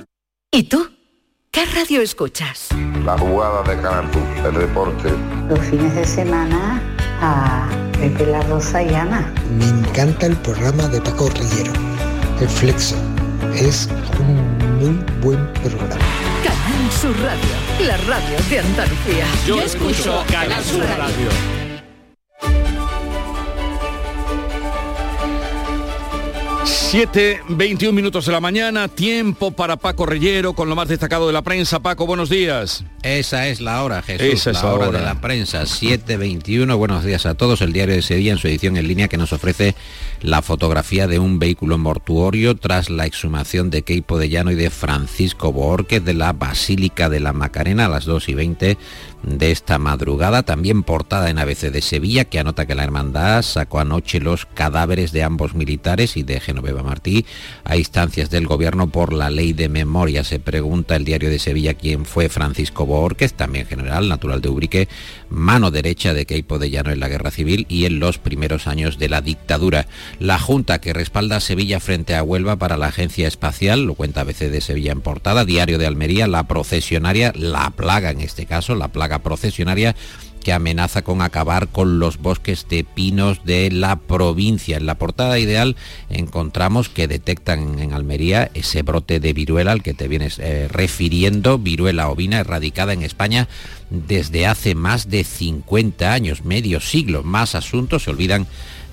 [0.50, 0.97] ¿Y tú?
[1.50, 2.68] ¿Qué radio escuchas?
[3.04, 4.10] La jugada de Canal
[4.44, 5.10] el deporte.
[5.48, 6.80] Los fines de semana
[7.20, 9.32] a Pepe La Rosa y Ana.
[9.58, 11.72] Me encanta el programa de Paco Rillero,
[12.40, 12.96] El Flexo.
[13.54, 13.88] Es
[14.20, 15.96] un muy buen programa.
[16.44, 19.24] Canal Sur Radio, la radio de Andalucía.
[19.46, 21.57] Yo, escucho Canal Sur radio.
[26.90, 31.34] 7, 21 minutos de la mañana, tiempo para Paco Reyero con lo más destacado de
[31.34, 31.80] la prensa.
[31.80, 32.82] Paco, buenos días.
[33.02, 34.26] Esa es la hora, Jesús.
[34.26, 34.98] Esa es la hora, hora.
[35.00, 36.78] de la prensa, 7.21.
[36.78, 37.60] Buenos días a todos.
[37.60, 39.74] El diario de Sevilla en su edición en línea que nos ofrece
[40.22, 44.70] la fotografía de un vehículo mortuorio tras la exhumación de Keipo de Llano y de
[44.70, 48.78] Francisco Borges de la Basílica de la Macarena a las 2 y 20
[49.22, 50.42] de esta madrugada.
[50.42, 55.12] También portada en ABC de Sevilla que anota que la hermandad sacó anoche los cadáveres
[55.12, 57.26] de ambos militares y de Genoveva Martí
[57.64, 60.24] a instancias del gobierno por la ley de memoria.
[60.24, 64.88] Se pregunta el diario de Sevilla quién fue Francisco Borges, también general, natural de Ubrique,
[65.30, 68.98] mano derecha de Keipo de Llano en la guerra civil y en los primeros años
[68.98, 69.86] de la dictadura.
[70.18, 74.22] La Junta que respalda a Sevilla frente a Huelva para la Agencia Espacial, lo cuenta
[74.22, 78.74] ABC de Sevilla en portada, Diario de Almería, la procesionaria, la plaga en este caso,
[78.74, 79.96] la plaga procesionaria
[80.38, 84.76] que amenaza con acabar con los bosques de pinos de la provincia.
[84.76, 85.76] En la portada ideal
[86.10, 91.58] encontramos que detectan en Almería ese brote de viruela al que te vienes eh, refiriendo,
[91.58, 93.48] viruela ovina erradicada en España
[93.90, 97.22] desde hace más de 50 años, medio siglo.
[97.22, 98.46] Más asuntos se olvidan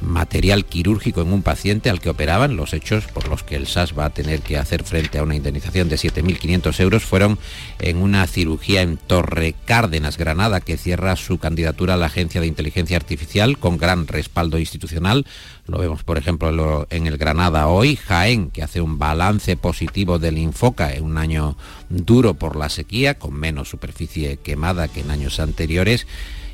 [0.06, 2.56] material quirúrgico en un paciente al que operaban.
[2.56, 5.36] Los hechos por los que el SAS va a tener que hacer frente a una
[5.36, 7.38] indemnización de 7.500 euros fueron
[7.80, 12.48] en una cirugía en Torre Cárdenas, Granada, que cierra su candidatura a la Agencia de
[12.48, 15.26] Inteligencia Artificial con gran respaldo institucional.
[15.68, 17.96] Lo vemos, por ejemplo, en el Granada hoy.
[17.96, 21.58] Jaén, que hace un balance positivo del Infoca en un año
[21.89, 26.08] duro por la sequía, con menos superficie quemada que en años anteriores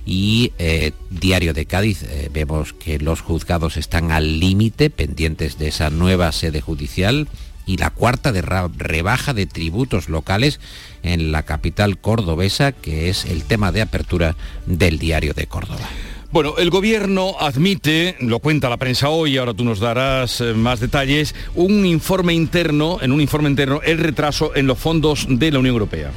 [0.06, 5.68] y eh, Diario de Cádiz eh, vemos que los juzgados están al límite pendientes de
[5.68, 7.28] esa nueva sede judicial
[7.66, 10.60] y la cuarta de rebaja de tributos locales
[11.04, 14.36] en la capital cordobesa que es el tema de apertura
[14.66, 15.88] del Diario de Córdoba.
[16.32, 20.80] Bueno, el gobierno admite, lo cuenta la prensa hoy, ahora tú nos darás eh, más
[20.80, 25.60] detalles, un informe interno, en un informe interno, el retraso en los fondos de la
[25.60, 26.12] Unión Europea.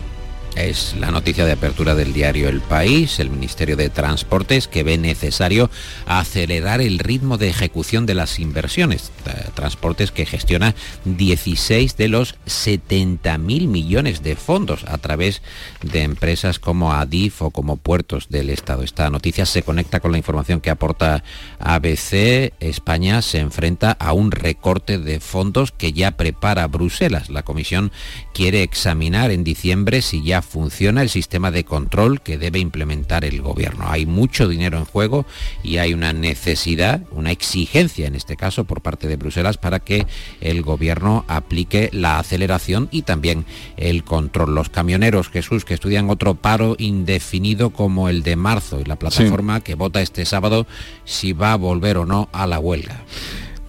[0.57, 4.97] Es la noticia de apertura del diario El País, el Ministerio de Transportes, que ve
[4.99, 5.69] necesario
[6.07, 9.11] acelerar el ritmo de ejecución de las inversiones.
[9.25, 15.43] Tra- Transportes que gestiona 16 de los 70.000 millones de fondos a través
[15.83, 18.85] de empresas como Adif o como puertos del Estado.
[18.85, 21.25] Esta noticia se conecta con la información que aporta
[21.59, 22.53] ABC.
[22.61, 27.29] España se enfrenta a un recorte de fondos que ya prepara Bruselas.
[27.29, 27.90] La Comisión
[28.33, 33.42] quiere examinar en diciembre si ya funciona el sistema de control que debe implementar el
[33.42, 33.87] gobierno.
[33.88, 35.26] Hay mucho dinero en juego
[35.62, 40.07] y hay una necesidad, una exigencia en este caso por parte de Bruselas para que
[40.40, 43.44] el gobierno aplique la aceleración y también
[43.76, 44.54] el control.
[44.54, 49.61] Los camioneros, Jesús, que estudian otro paro indefinido como el de marzo y la plataforma
[49.61, 50.66] que vota este sábado
[51.04, 53.02] si va a volver o no a la huelga.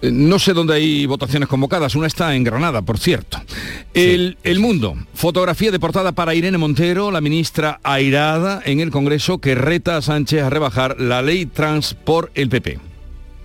[0.06, 3.40] Eh, No sé dónde hay votaciones convocadas, una está en Granada, por cierto.
[3.94, 9.38] El, el Mundo, fotografía de portada para Irene Montero, la ministra airada en el Congreso
[9.38, 12.78] que reta a Sánchez a rebajar la ley trans por el PP.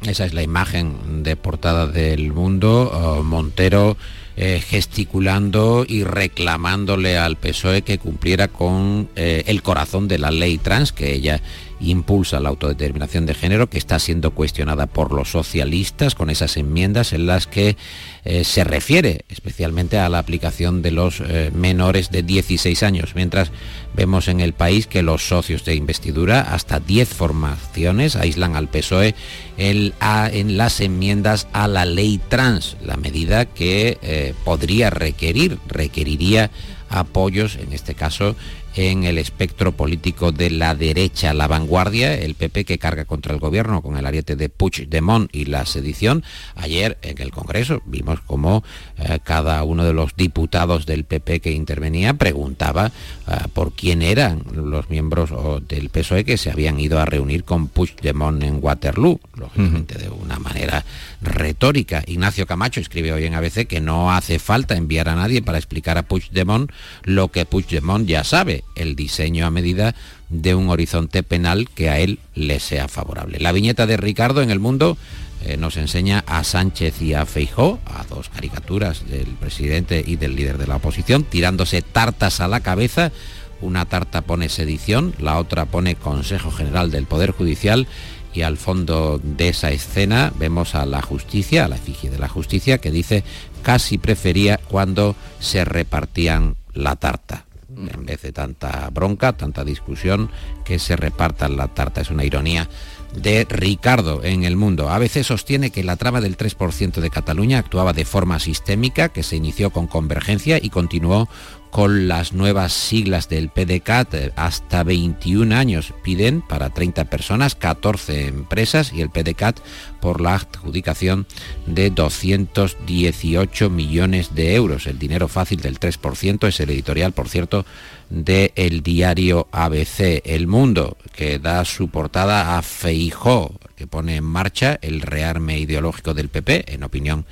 [0.03, 2.91] Esa es la imagen de portada del mundo.
[2.91, 3.97] Oh, Montero
[4.35, 10.57] eh, gesticulando y reclamándole al PSOE que cumpliera con eh, el corazón de la ley
[10.57, 11.41] trans, que ella
[11.81, 17.13] impulsa la autodeterminación de género, que está siendo cuestionada por los socialistas con esas enmiendas
[17.13, 17.75] en las que
[18.23, 23.51] eh, se refiere especialmente a la aplicación de los eh, menores de 16 años, mientras
[23.95, 29.15] vemos en el país que los socios de investidura, hasta 10 formaciones, aíslan al PSOE
[29.57, 35.57] el, a- en las enmiendas a la ley trans, la medida que eh, podría requerir,
[35.67, 36.51] requeriría
[36.89, 38.35] apoyos, en este caso,
[38.75, 43.39] en el espectro político de la derecha, la vanguardia, el PP que carga contra el
[43.39, 46.23] gobierno con el ariete de Puigdemont y la sedición.
[46.55, 48.63] Ayer en el Congreso vimos cómo
[48.97, 52.87] eh, cada uno de los diputados del PP que intervenía preguntaba
[53.27, 55.31] eh, por quién eran los miembros
[55.67, 60.39] del PSOE que se habían ido a reunir con Puigdemont en Waterloo, lógicamente de una
[60.39, 60.85] manera
[61.21, 62.03] retórica.
[62.07, 65.97] Ignacio Camacho escribe hoy en ABC que no hace falta enviar a nadie para explicar
[65.97, 66.71] a Puigdemont
[67.03, 69.95] lo que Puigdemont ya sabe, el diseño a medida
[70.29, 73.39] de un horizonte penal que a él le sea favorable.
[73.39, 74.97] La viñeta de Ricardo en el mundo
[75.43, 80.35] eh, nos enseña a Sánchez y a Feijó, a dos caricaturas del presidente y del
[80.35, 83.11] líder de la oposición, tirándose tartas a la cabeza.
[83.59, 87.87] Una tarta pone sedición, la otra pone Consejo General del Poder Judicial
[88.33, 92.27] y al fondo de esa escena vemos a la justicia, a la efigie de la
[92.27, 93.23] justicia, que dice
[93.61, 97.45] casi prefería cuando se repartían la tarta.
[97.77, 100.29] En vez de tanta bronca, tanta discusión,
[100.65, 102.01] que se repartan la tarta.
[102.01, 102.69] Es una ironía
[103.15, 104.89] de Ricardo en el mundo.
[104.89, 109.35] ABC sostiene que la trama del 3% de Cataluña actuaba de forma sistémica, que se
[109.35, 111.29] inició con convergencia y continuó
[111.71, 115.93] con las nuevas siglas del PDCAT eh, hasta 21 años.
[116.03, 119.59] Piden para 30 personas, 14 empresas y el PDCAT
[120.01, 121.25] por la adjudicación
[121.65, 124.85] de 218 millones de euros.
[124.85, 127.65] El dinero fácil del 3% es el editorial, por cierto,
[128.11, 134.23] de el diario ABC El Mundo, que da su portada a Feijó, que pone en
[134.23, 137.25] marcha el rearme ideológico del PP, en opinión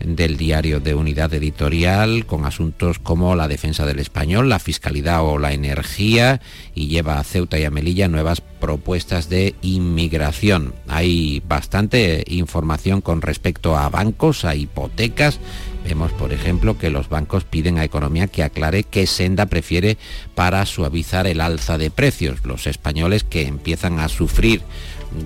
[0.00, 5.38] del diario de Unidad Editorial, con asuntos como la defensa del español, la fiscalidad o
[5.38, 6.40] la energía,
[6.74, 10.74] y lleva a Ceuta y a Melilla nuevas propuestas de inmigración.
[10.88, 15.38] Hay bastante información con respecto a bancos, a hipotecas,
[15.84, 19.98] Vemos, por ejemplo, que los bancos piden a Economía que aclare qué senda prefiere
[20.34, 22.40] para suavizar el alza de precios.
[22.44, 24.62] Los españoles que empiezan a sufrir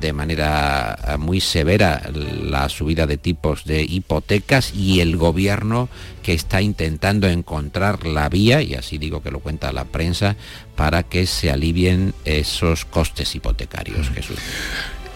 [0.00, 5.88] de manera muy severa la subida de tipos de hipotecas y el gobierno
[6.22, 10.36] que está intentando encontrar la vía, y así digo que lo cuenta la prensa,
[10.76, 14.38] para que se alivien esos costes hipotecarios, Jesús.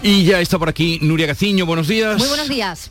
[0.03, 2.19] Y ya está por aquí Nuria Gaciño, buenos días.
[2.19, 2.91] Muy buenos días.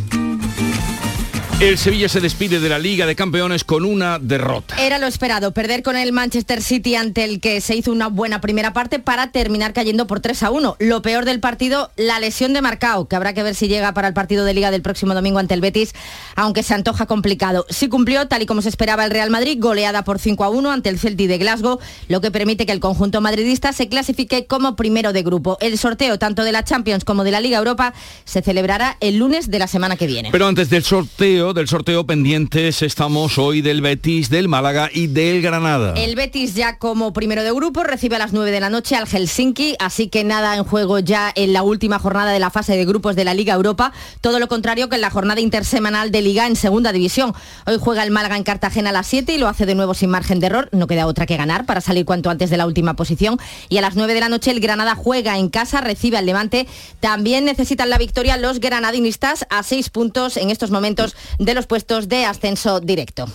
[1.61, 4.77] El Sevilla se despide de la Liga de Campeones con una derrota.
[4.79, 8.41] Era lo esperado, perder con el Manchester City ante el que se hizo una buena
[8.41, 10.77] primera parte para terminar cayendo por 3 a 1.
[10.79, 14.07] Lo peor del partido, la lesión de Marcao, que habrá que ver si llega para
[14.07, 15.93] el partido de Liga del próximo domingo ante el Betis,
[16.35, 17.67] aunque se antoja complicado.
[17.69, 20.71] Sí cumplió, tal y como se esperaba el Real Madrid, goleada por 5 a 1
[20.71, 24.75] ante el Celtic de Glasgow, lo que permite que el conjunto madridista se clasifique como
[24.75, 25.59] primero de grupo.
[25.61, 27.93] El sorteo tanto de la Champions como de la Liga Europa
[28.25, 30.29] se celebrará el lunes de la semana que viene.
[30.31, 35.41] Pero antes del sorteo, del sorteo pendientes, estamos hoy del Betis, del Málaga y del
[35.41, 35.93] Granada.
[35.95, 39.07] El Betis ya como primero de grupo recibe a las 9 de la noche al
[39.07, 42.85] Helsinki, así que nada en juego ya en la última jornada de la fase de
[42.85, 46.47] grupos de la Liga Europa, todo lo contrario que en la jornada intersemanal de Liga
[46.47, 47.33] en Segunda División.
[47.65, 50.09] Hoy juega el Málaga en Cartagena a las 7 y lo hace de nuevo sin
[50.09, 52.95] margen de error, no queda otra que ganar para salir cuanto antes de la última
[52.95, 56.25] posición y a las 9 de la noche el Granada juega en casa, recibe al
[56.25, 56.67] Levante,
[56.99, 62.07] también necesitan la victoria los granadinistas a 6 puntos en estos momentos de los puestos
[62.07, 63.25] de ascenso directo.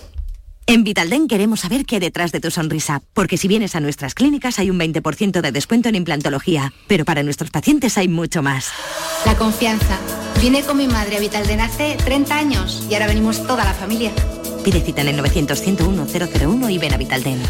[0.65, 4.15] En Vitalden queremos saber qué hay detrás de tu sonrisa, porque si vienes a nuestras
[4.15, 8.69] clínicas hay un 20% de descuento en implantología, pero para nuestros pacientes hay mucho más.
[9.25, 9.97] La confianza.
[10.41, 14.11] Vine con mi madre a Vitalden hace 30 años y ahora venimos toda la familia.
[14.63, 17.41] Pide cita en el 900-101-001 y ven a Vitalden.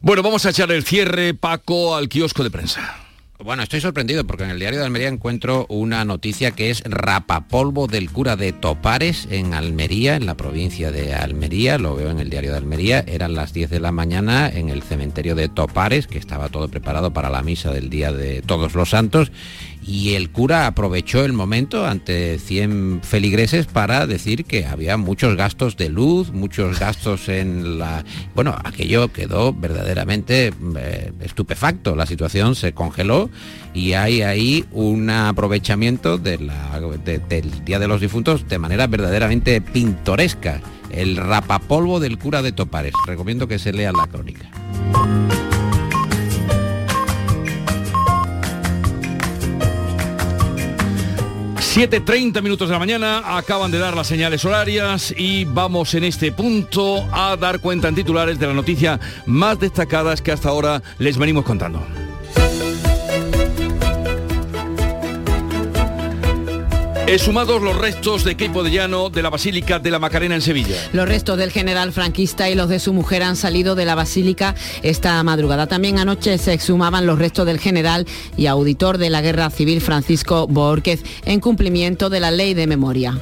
[0.00, 3.01] Bueno, vamos a echar el cierre, Paco, al kiosco de prensa.
[3.44, 7.88] Bueno, estoy sorprendido porque en el diario de Almería encuentro una noticia que es rapapolvo
[7.88, 11.76] del cura de Topares en Almería, en la provincia de Almería.
[11.76, 13.00] Lo veo en el diario de Almería.
[13.00, 17.12] Eran las 10 de la mañana en el cementerio de Topares, que estaba todo preparado
[17.12, 19.32] para la misa del día de Todos los Santos
[19.84, 25.76] y el cura aprovechó el momento ante 100 feligreses para decir que había muchos gastos
[25.76, 28.04] de luz, muchos gastos en la...
[28.34, 33.28] Bueno, aquello quedó verdaderamente eh, estupefacto, la situación se congeló
[33.74, 36.50] y hay ahí un aprovechamiento del
[37.64, 40.60] Día de los Difuntos de manera verdaderamente pintoresca.
[40.90, 42.92] El rapapolvo del cura de Topares.
[43.06, 44.50] Recomiendo que se lea la crónica.
[51.74, 56.30] 7.30 minutos de la mañana, acaban de dar las señales horarias y vamos en este
[56.30, 61.16] punto a dar cuenta en titulares de las noticias más destacadas que hasta ahora les
[61.16, 61.82] venimos contando.
[67.06, 70.76] Exhumados los restos de Keipo de Llano de la Basílica de la Macarena en Sevilla.
[70.92, 74.54] Los restos del general franquista y los de su mujer han salido de la Basílica
[74.82, 75.66] esta madrugada.
[75.66, 80.46] También anoche se exhumaban los restos del general y auditor de la Guerra Civil Francisco
[80.46, 83.20] Borquez en cumplimiento de la ley de memoria.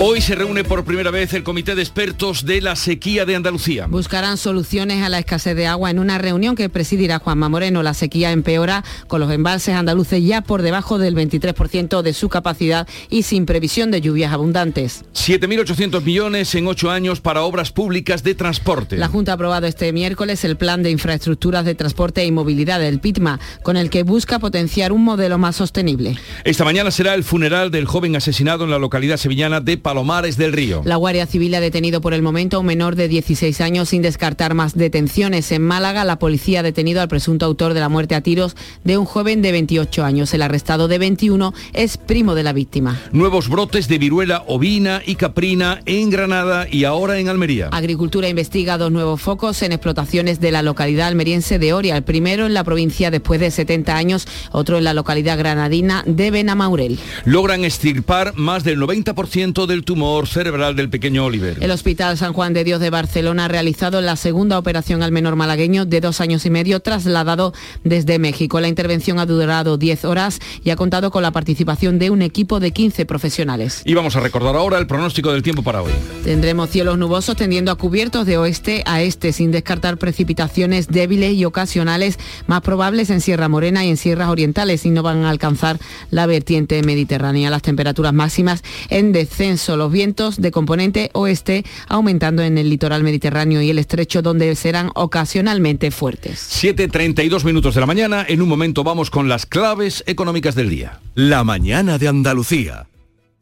[0.00, 3.86] Hoy se reúne por primera vez el Comité de Expertos de la Sequía de Andalucía.
[3.86, 7.82] Buscarán soluciones a la escasez de agua en una reunión que presidirá Juanma Moreno.
[7.82, 12.88] La sequía empeora con los embalses andaluces ya por debajo del 23% de su capacidad
[13.08, 15.04] y sin previsión de lluvias abundantes.
[15.14, 18.96] 7.800 millones en ocho años para obras públicas de transporte.
[18.96, 22.98] La Junta ha aprobado este miércoles el Plan de Infraestructuras de Transporte y Movilidad del
[22.98, 26.18] PITMA, con el que busca potenciar un modelo más sostenible.
[26.44, 30.52] Esta mañana será el funeral del joven asesinado en la localidad sevillana de Palomares del
[30.52, 30.82] Río.
[30.84, 34.02] La Guardia Civil ha detenido por el momento a un menor de 16 años sin
[34.02, 35.50] descartar más detenciones.
[35.52, 38.98] En Málaga, la policía ha detenido al presunto autor de la muerte a tiros de
[38.98, 40.32] un joven de 28 años.
[40.34, 43.00] El arrestado de 21 es primo de la víctima.
[43.12, 47.68] Nuevos brotes de viruela ovina y caprina en Granada y ahora en Almería.
[47.72, 51.96] Agricultura investiga dos nuevos focos en explotaciones de la localidad almeriense de Oria.
[51.96, 56.30] El primero en la provincia después de 70 años, otro en la localidad granadina de
[56.30, 56.98] Benamaurel.
[57.24, 61.58] Logran estirpar más del 90% de el tumor cerebral del pequeño Oliver.
[61.60, 65.36] El Hospital San Juan de Dios de Barcelona ha realizado la segunda operación al menor
[65.36, 67.52] malagueño de dos años y medio trasladado
[67.82, 68.58] desde México.
[68.60, 72.58] La intervención ha durado 10 horas y ha contado con la participación de un equipo
[72.58, 73.82] de 15 profesionales.
[73.84, 75.92] Y vamos a recordar ahora el pronóstico del tiempo para hoy.
[76.24, 81.44] Tendremos cielos nubosos tendiendo a cubiertos de oeste a este sin descartar precipitaciones débiles y
[81.44, 85.78] ocasionales más probables en Sierra Morena y en sierras orientales y no van a alcanzar
[86.10, 87.50] la vertiente mediterránea.
[87.50, 93.60] Las temperaturas máximas en descenso los vientos de componente oeste aumentando en el litoral mediterráneo
[93.60, 96.48] y el estrecho donde serán ocasionalmente fuertes.
[96.52, 101.00] 7.32 minutos de la mañana, en un momento vamos con las claves económicas del día.
[101.16, 102.86] La mañana de Andalucía.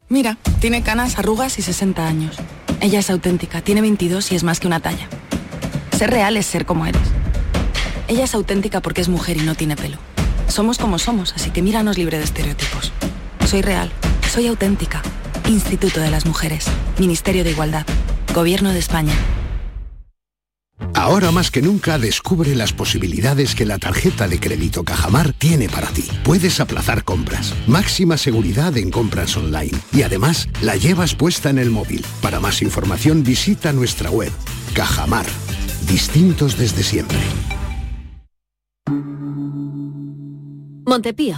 [0.09, 2.37] Mira, tiene canas, arrugas y 60 años.
[2.81, 5.07] Ella es auténtica, tiene 22 y es más que una talla.
[5.95, 7.03] Ser real es ser como eres.
[8.07, 9.97] Ella es auténtica porque es mujer y no tiene pelo.
[10.47, 12.91] Somos como somos, así que míranos libre de estereotipos.
[13.45, 13.91] Soy real,
[14.31, 15.03] soy auténtica.
[15.47, 16.65] Instituto de las Mujeres,
[16.97, 17.85] Ministerio de Igualdad,
[18.33, 19.13] Gobierno de España.
[20.93, 25.87] Ahora más que nunca descubre las posibilidades que la tarjeta de crédito Cajamar tiene para
[25.87, 26.07] ti.
[26.23, 31.69] Puedes aplazar compras, máxima seguridad en compras online y además la llevas puesta en el
[31.69, 32.05] móvil.
[32.21, 34.31] Para más información visita nuestra web.
[34.73, 35.25] Cajamar.
[35.87, 37.19] Distintos desde siempre.
[40.85, 41.37] Montepío,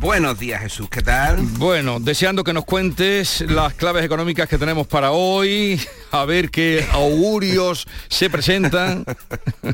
[0.00, 1.38] Buenos días Jesús, ¿qué tal?
[1.58, 5.80] Bueno, deseando que nos cuentes las claves económicas que tenemos para hoy,
[6.12, 9.04] a ver qué augurios se presentan.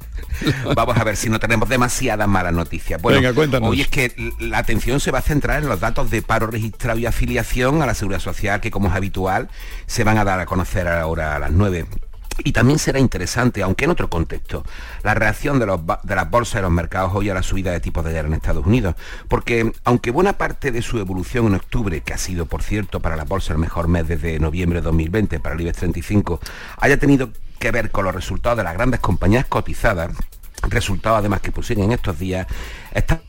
[0.74, 3.02] Vamos a ver si no tenemos demasiadas malas noticias.
[3.02, 3.68] Bueno, Venga, cuéntanos.
[3.68, 6.98] hoy es que la atención se va a centrar en los datos de paro registrado
[6.98, 9.50] y afiliación a la Seguridad Social, que como es habitual,
[9.86, 11.84] se van a dar a conocer ahora a las 9.
[12.38, 14.64] Y también será interesante, aunque en otro contexto,
[15.02, 17.80] la reacción de, los, de, las bolsas de los mercados hoy a la subida de
[17.80, 18.96] tipos de guerra en Estados Unidos.
[19.28, 23.16] Porque aunque buena parte de su evolución en octubre, que ha sido, por cierto, para
[23.16, 26.40] la bolsa el mejor mes desde noviembre de 2020, para el IBEX 35,
[26.78, 30.10] haya tenido que ver con los resultados de las grandes compañías cotizadas,
[30.68, 32.46] resultados además que pusieron en estos días,
[32.92, 33.20] está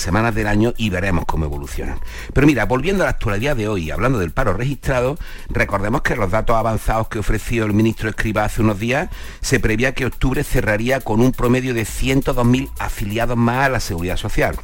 [0.00, 1.98] semanas del año y veremos cómo evolucionan.
[2.32, 5.18] Pero mira, volviendo a la actualidad de hoy, hablando del paro registrado,
[5.48, 9.92] recordemos que los datos avanzados que ofreció el ministro Escriba hace unos días, se prevía
[9.92, 14.56] que octubre cerraría con un promedio de 102.000 afiliados más a la seguridad social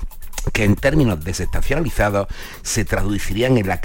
[0.53, 2.29] que en términos desestacionalizados
[2.63, 3.81] se traducirían en la,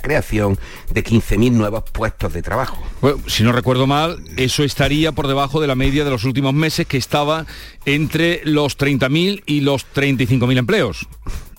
[0.00, 0.58] creación
[0.90, 2.82] de 15.000 nuevos puestos de trabajo.
[3.26, 6.86] si no recuerdo mal, eso estaría por debajo de la media de los últimos meses,
[6.86, 7.46] que estaba
[7.84, 11.08] entre los 30.000 y los 35.000 empleos.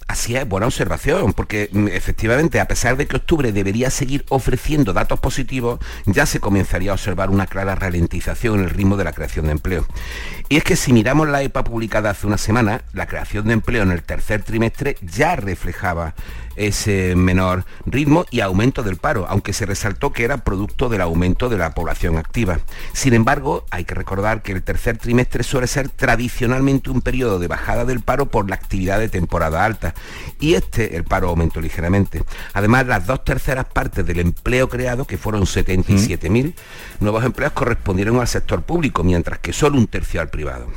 [0.10, 4.92] Así es, buena observación, porque mm, efectivamente, a pesar de que octubre debería seguir ofreciendo
[4.92, 9.14] datos positivos, ya se comenzaría a observar una clara ralentización en el ritmo de la
[9.14, 9.86] creación de empleo.
[10.50, 13.84] Y es que si miramos la EPA publicada hace una semana, la creación de empleo
[13.84, 16.16] en el tercer trimestre ya reflejaba
[16.60, 21.50] ese menor ritmo y aumento del paro, aunque se resaltó que era producto del aumento
[21.50, 22.60] de la población activa.
[22.94, 27.48] Sin embargo, hay que recordar que el tercer trimestre suele ser tradicionalmente un periodo de
[27.48, 29.96] bajada del paro por la actividad de temporada alta
[30.40, 32.24] y este, el paro aumentó ligeramente.
[32.54, 36.54] Además, las dos terceras partes del empleo creado, que fueron 77.000
[37.00, 40.68] nuevos empleos, correspondieron al sector público, mientras que solo un tercio al privado.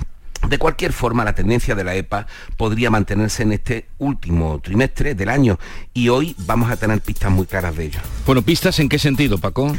[0.49, 2.27] De cualquier forma, la tendencia de la EPA
[2.57, 5.59] podría mantenerse en este último trimestre del año
[5.95, 8.01] y hoy vamos a tener pistas muy claras de ello.
[8.27, 9.75] Bueno, pistas en qué sentido, Paco?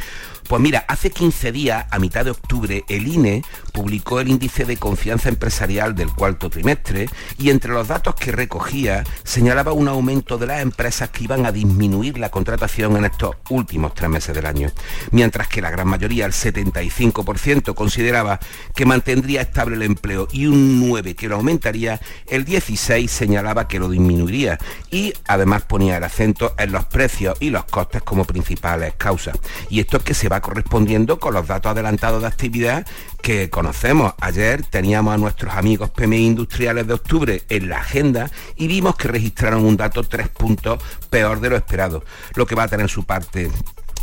[0.47, 4.77] Pues mira, hace 15 días, a mitad de octubre, el INE publicó el índice de
[4.77, 10.47] confianza empresarial del cuarto trimestre y entre los datos que recogía señalaba un aumento de
[10.47, 14.69] las empresas que iban a disminuir la contratación en estos últimos tres meses del año,
[15.11, 18.39] mientras que la gran mayoría, el 75%, consideraba
[18.75, 23.79] que mantendría estable el empleo y un 9% que lo aumentaría, el 16% señalaba que
[23.79, 24.59] lo disminuiría
[24.91, 29.37] y además ponía el acento en los precios y los costes como principales causas.
[29.69, 32.87] Y esto es que se va correspondiendo con los datos adelantados de actividad
[33.21, 34.13] que conocemos.
[34.19, 39.07] Ayer teníamos a nuestros amigos PMI industriales de octubre en la agenda y vimos que
[39.07, 40.79] registraron un dato tres puntos
[41.09, 42.03] peor de lo esperado,
[42.35, 43.51] lo que va a tener su parte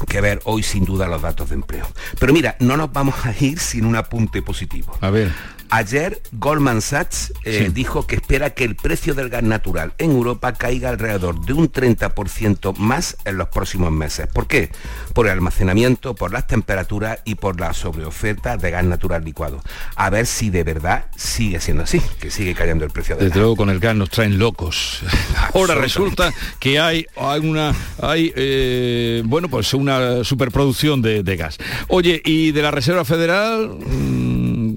[0.08, 1.86] que ver hoy sin duda los datos de empleo.
[2.18, 4.96] Pero mira, no nos vamos a ir sin un apunte positivo.
[5.00, 5.32] A ver.
[5.72, 10.52] Ayer Goldman Sachs eh, dijo que espera que el precio del gas natural en Europa
[10.54, 14.26] caiga alrededor de un 30% más en los próximos meses.
[14.26, 14.70] ¿Por qué?
[15.12, 19.60] Por el almacenamiento, por las temperaturas y por la sobreoferta de gas natural licuado.
[19.96, 23.40] A ver si de verdad sigue siendo así, que sigue cayendo el precio del Desde
[23.40, 25.02] luego con el gas nos traen locos.
[25.54, 31.58] Ahora resulta que hay, hay una hay eh, bueno pues una superproducción de, gas.
[31.88, 33.68] Oye, y de la Reserva Federal.
[33.68, 34.76] Mm,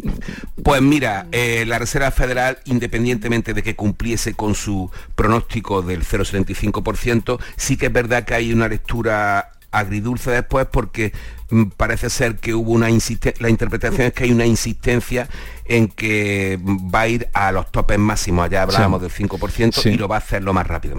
[0.63, 7.39] pues mira, eh, la Reserva Federal, independientemente de que cumpliese con su pronóstico del 0,75%,
[7.57, 11.11] sí que es verdad que hay una lectura agridulce después porque
[11.49, 15.27] mm, parece ser que hubo una insistencia, la interpretación es que hay una insistencia
[15.65, 20.07] en que va a ir a los topes máximos, allá hablábamos del 5% y lo
[20.07, 20.97] va a hacer lo más rápido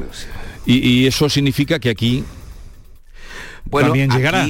[0.66, 2.24] ¿Y, eso significa que aquí
[3.64, 4.46] bueno, también llegará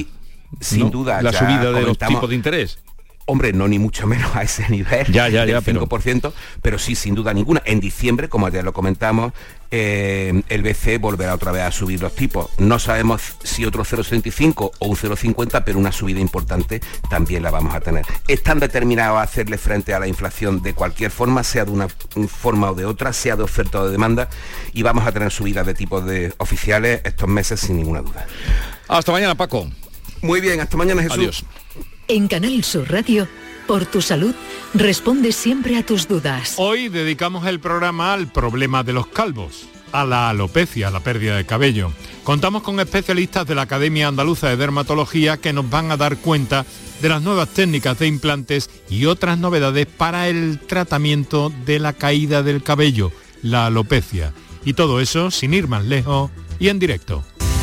[0.59, 2.79] sin duda la subida de los tipos de interés
[3.27, 6.77] Hombre, no ni mucho menos a ese nivel ya, ya, ya, del 5%, pero...
[6.77, 7.61] sí, sin duda ninguna.
[7.65, 9.33] En diciembre, como ya lo comentamos,
[9.71, 12.49] eh, el BC volverá otra vez a subir los tipos.
[12.59, 17.73] No sabemos si otro 0,75 o un 0,50, pero una subida importante también la vamos
[17.73, 18.05] a tener.
[18.27, 22.71] Están determinados a hacerle frente a la inflación de cualquier forma, sea de una forma
[22.71, 24.29] o de otra, sea de oferta o de demanda,
[24.71, 28.27] y vamos a tener subidas de tipos de oficiales estos meses sin ninguna duda.
[28.87, 29.67] Hasta mañana, Paco.
[30.21, 31.17] Muy bien, hasta mañana, Jesús.
[31.17, 31.45] Adiós.
[32.07, 33.27] En Canal Sur Radio,
[33.65, 34.35] por tu salud,
[34.75, 36.53] responde siempre a tus dudas.
[36.57, 41.47] Hoy dedicamos el programa al problema de los calvos, a la alopecia, la pérdida de
[41.47, 41.91] cabello.
[42.23, 46.63] Contamos con especialistas de la Academia Andaluza de Dermatología que nos van a dar cuenta
[47.01, 52.43] de las nuevas técnicas de implantes y otras novedades para el tratamiento de la caída
[52.43, 54.31] del cabello, la alopecia.
[54.63, 56.29] Y todo eso sin ir más lejos
[56.59, 57.23] y en directo.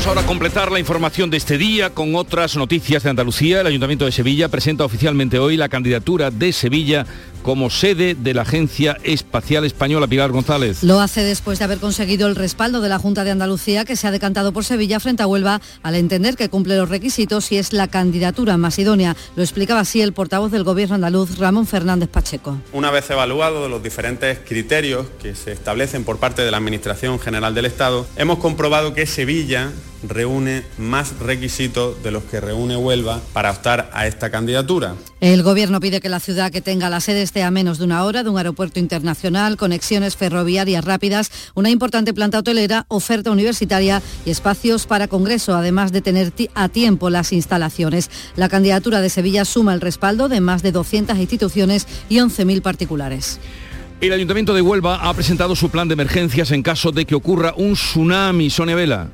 [0.00, 3.60] Vamos ahora a completar la información de este día con otras noticias de Andalucía.
[3.60, 7.04] El Ayuntamiento de Sevilla presenta oficialmente hoy la candidatura de Sevilla
[7.42, 10.82] como sede de la Agencia Espacial Española Pilar González.
[10.82, 14.06] Lo hace después de haber conseguido el respaldo de la Junta de Andalucía que se
[14.06, 17.74] ha decantado por Sevilla frente a Huelva al entender que cumple los requisitos y es
[17.74, 19.16] la candidatura más idónea.
[19.36, 22.58] Lo explicaba así el portavoz del Gobierno andaluz, Ramón Fernández Pacheco.
[22.72, 27.54] Una vez evaluado los diferentes criterios que se establecen por parte de la Administración General
[27.54, 29.70] del Estado, hemos comprobado que Sevilla
[30.02, 34.94] reúne más requisitos de los que reúne Huelva para optar a esta candidatura.
[35.20, 38.04] El Gobierno pide que la ciudad que tenga la sede esté a menos de una
[38.04, 44.30] hora de un aeropuerto internacional, conexiones ferroviarias rápidas, una importante planta hotelera, oferta universitaria y
[44.30, 48.10] espacios para congreso, además de tener a tiempo las instalaciones.
[48.36, 53.40] La candidatura de Sevilla suma el respaldo de más de 200 instituciones y 11.000 particulares.
[54.00, 57.52] El Ayuntamiento de Huelva ha presentado su plan de emergencias en caso de que ocurra
[57.56, 58.48] un tsunami.
[58.48, 59.10] Sonia Vela.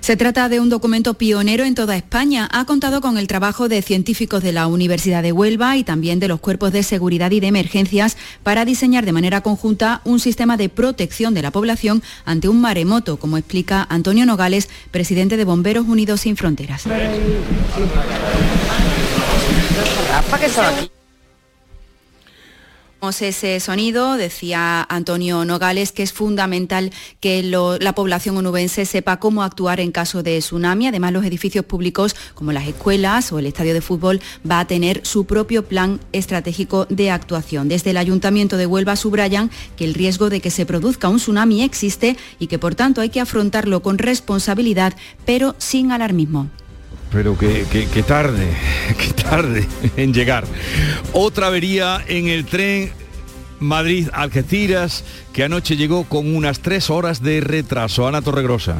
[0.00, 2.48] Se trata de un documento pionero en toda España.
[2.52, 6.28] Ha contado con el trabajo de científicos de la Universidad de Huelva y también de
[6.28, 10.68] los cuerpos de seguridad y de emergencias para diseñar de manera conjunta un sistema de
[10.68, 16.22] protección de la población ante un maremoto, como explica Antonio Nogales, presidente de Bomberos Unidos
[16.22, 16.86] sin Fronteras
[23.10, 29.80] ese sonido, decía Antonio Nogales, que es fundamental que la población onubense sepa cómo actuar
[29.80, 30.86] en caso de tsunami.
[30.86, 35.04] Además, los edificios públicos, como las escuelas o el estadio de fútbol, va a tener
[35.04, 37.68] su propio plan estratégico de actuación.
[37.68, 41.62] Desde el Ayuntamiento de Huelva subrayan que el riesgo de que se produzca un tsunami
[41.62, 44.94] existe y que, por tanto, hay que afrontarlo con responsabilidad,
[45.24, 46.50] pero sin alarmismo
[47.12, 47.64] pero que,
[48.06, 48.48] tarde,
[48.98, 50.44] que tarde en llegar.
[51.12, 52.90] Otra avería en el tren
[53.60, 58.08] Madrid-Algeciras, que anoche llegó con unas tres horas de retraso.
[58.08, 58.78] Ana Torregrosa.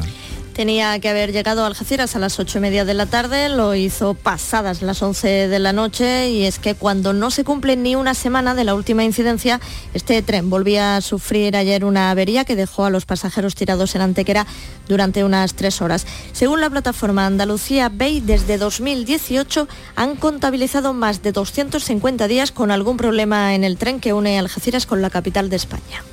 [0.53, 3.73] Tenía que haber llegado a Algeciras a las ocho y media de la tarde, lo
[3.73, 7.95] hizo pasadas las 11 de la noche y es que cuando no se cumple ni
[7.95, 9.59] una semana de la última incidencia,
[9.95, 14.01] este tren volvía a sufrir ayer una avería que dejó a los pasajeros tirados en
[14.01, 14.45] Antequera
[14.87, 16.05] durante unas tres horas.
[16.33, 22.97] Según la plataforma Andalucía Bay, desde 2018 han contabilizado más de 250 días con algún
[22.97, 26.03] problema en el tren que une Algeciras con la capital de España.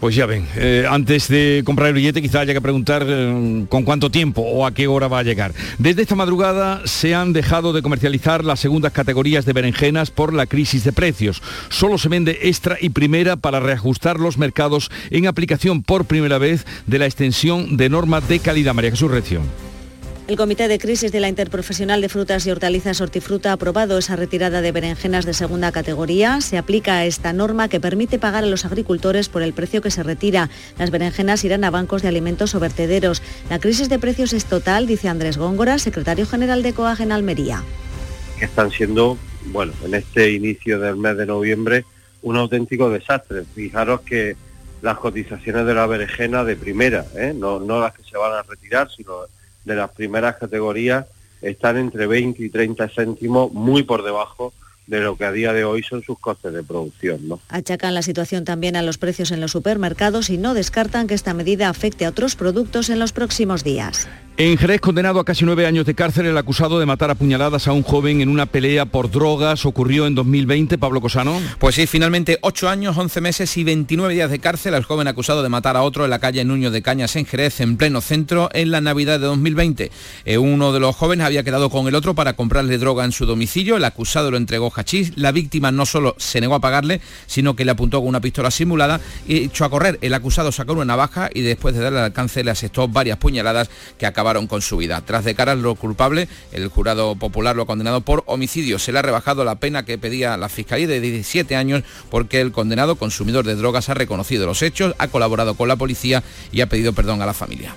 [0.00, 3.82] Pues ya ven, eh, antes de comprar el billete quizá haya que preguntar eh, con
[3.84, 5.54] cuánto tiempo o a qué hora va a llegar.
[5.78, 10.46] Desde esta madrugada se han dejado de comercializar las segundas categorías de berenjenas por la
[10.46, 11.42] crisis de precios.
[11.70, 16.66] Solo se vende extra y primera para reajustar los mercados en aplicación por primera vez
[16.86, 18.74] de la extensión de normas de calidad.
[18.74, 19.40] María Jesús Recio.
[20.28, 24.16] El Comité de Crisis de la Interprofesional de Frutas y Hortalizas Hortifruta ha aprobado esa
[24.16, 26.40] retirada de berenjenas de segunda categoría.
[26.40, 30.02] Se aplica esta norma que permite pagar a los agricultores por el precio que se
[30.02, 30.50] retira.
[30.78, 33.22] Las berenjenas irán a bancos de alimentos o vertederos.
[33.48, 37.62] La crisis de precios es total, dice Andrés Góngora, secretario general de COAG en Almería.
[38.40, 39.16] están siendo,
[39.52, 41.84] bueno, en este inicio del mes de noviembre,
[42.22, 43.44] un auténtico desastre.
[43.54, 44.34] Fijaros que
[44.82, 47.32] las cotizaciones de la berenjena de primera, ¿eh?
[47.32, 49.26] no, no las que se van a retirar, sino
[49.66, 51.06] de las primeras categorías
[51.42, 54.54] están entre 20 y 30 céntimos muy por debajo
[54.86, 57.28] de lo que a día de hoy son sus costes de producción.
[57.28, 57.40] ¿no?
[57.48, 61.34] Achacan la situación también a los precios en los supermercados y no descartan que esta
[61.34, 64.08] medida afecte a otros productos en los próximos días.
[64.38, 67.68] En Jerez, condenado a casi nueve años de cárcel, el acusado de matar a puñaladas
[67.68, 70.76] a un joven en una pelea por drogas ocurrió en 2020.
[70.76, 71.40] Pablo Cosano.
[71.58, 75.42] Pues sí, finalmente ocho años, 11 meses y 29 días de cárcel al joven acusado
[75.42, 78.50] de matar a otro en la calle Nuño de Cañas en Jerez, en pleno centro,
[78.52, 79.90] en la Navidad de 2020.
[80.26, 83.24] Eh, uno de los jóvenes había quedado con el otro para comprarle droga en su
[83.24, 83.78] domicilio.
[83.78, 84.68] El acusado lo entregó
[85.16, 88.50] La víctima no solo se negó a pagarle, sino que le apuntó con una pistola
[88.50, 89.98] simulada y echó a correr.
[90.02, 93.70] El acusado sacó una navaja y después de darle al alcance le asestó varias puñaladas
[93.98, 95.00] que acabaron con su vida.
[95.00, 98.78] Tras de cara lo culpable, el jurado popular lo ha condenado por homicidio.
[98.78, 102.52] Se le ha rebajado la pena que pedía la Fiscalía de 17 años porque el
[102.52, 106.22] condenado consumidor de drogas ha reconocido los hechos, ha colaborado con la policía
[106.52, 107.74] y ha pedido perdón a la familia.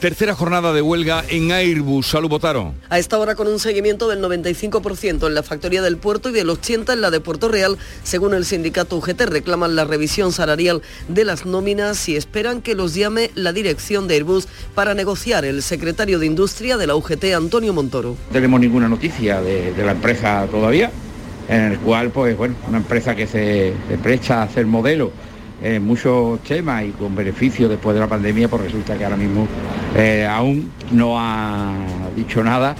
[0.00, 2.06] Tercera jornada de huelga en Airbus.
[2.06, 2.72] Salud, Botaro.
[2.88, 6.48] A esta hora con un seguimiento del 95% en la factoría del puerto y del
[6.50, 9.22] 80% en la de Puerto Real, según el sindicato UGT.
[9.22, 14.14] Reclaman la revisión salarial de las nóminas y esperan que los llame la dirección de
[14.14, 14.46] Airbus
[14.76, 18.10] para negociar el secretario de Industria de la UGT, Antonio Montoro.
[18.10, 20.92] No tenemos ninguna noticia de, la empresa todavía,
[21.48, 25.10] en el cual, pues bueno, una empresa que se, se presta a hacer modelo
[25.62, 29.46] en muchos temas y con beneficio después de la pandemia, pues resulta que ahora mismo
[29.96, 31.72] eh, aún no ha
[32.14, 32.74] dicho nada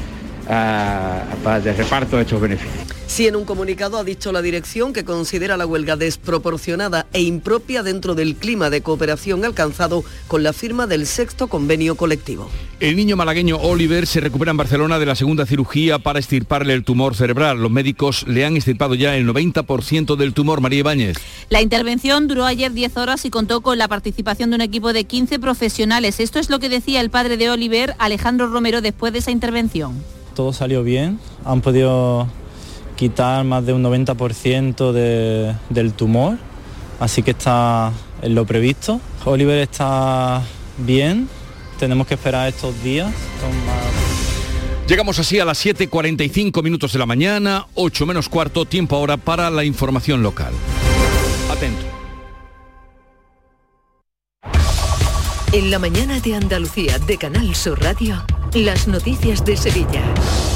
[0.49, 2.98] de reparto de estos beneficios.
[3.09, 7.83] Sí, en un comunicado ha dicho la dirección que considera la huelga desproporcionada e impropia
[7.83, 12.51] dentro del clima de cooperación alcanzado con la firma del sexto convenio colectivo.
[12.81, 16.85] El niño malagueño Oliver se recupera en Barcelona de la segunda cirugía para extirparle el
[16.85, 17.61] tumor cerebral.
[17.61, 20.61] Los médicos le han extirpado ya el 90% del tumor.
[20.61, 21.17] María Ibáñez.
[21.49, 25.05] La intervención duró ayer 10 horas y contó con la participación de un equipo de
[25.05, 26.21] 15 profesionales.
[26.21, 29.95] Esto es lo que decía el padre de Oliver, Alejandro Romero, después de esa intervención.
[30.35, 31.19] Todo salió bien.
[31.45, 32.29] Han podido
[32.99, 34.93] quitar más de un 90%
[35.71, 36.37] del tumor,
[36.99, 39.01] así que está en lo previsto.
[39.25, 40.43] Oliver está
[40.79, 41.29] bien,
[41.79, 43.15] tenemos que esperar estos días.
[44.89, 49.49] Llegamos así a las 7.45 minutos de la mañana, 8 menos cuarto, tiempo ahora para
[49.49, 50.53] la información local.
[51.53, 51.98] Atento.
[55.51, 58.23] En la mañana de Andalucía de Canal Sur Radio,
[58.53, 60.03] las noticias de Sevilla.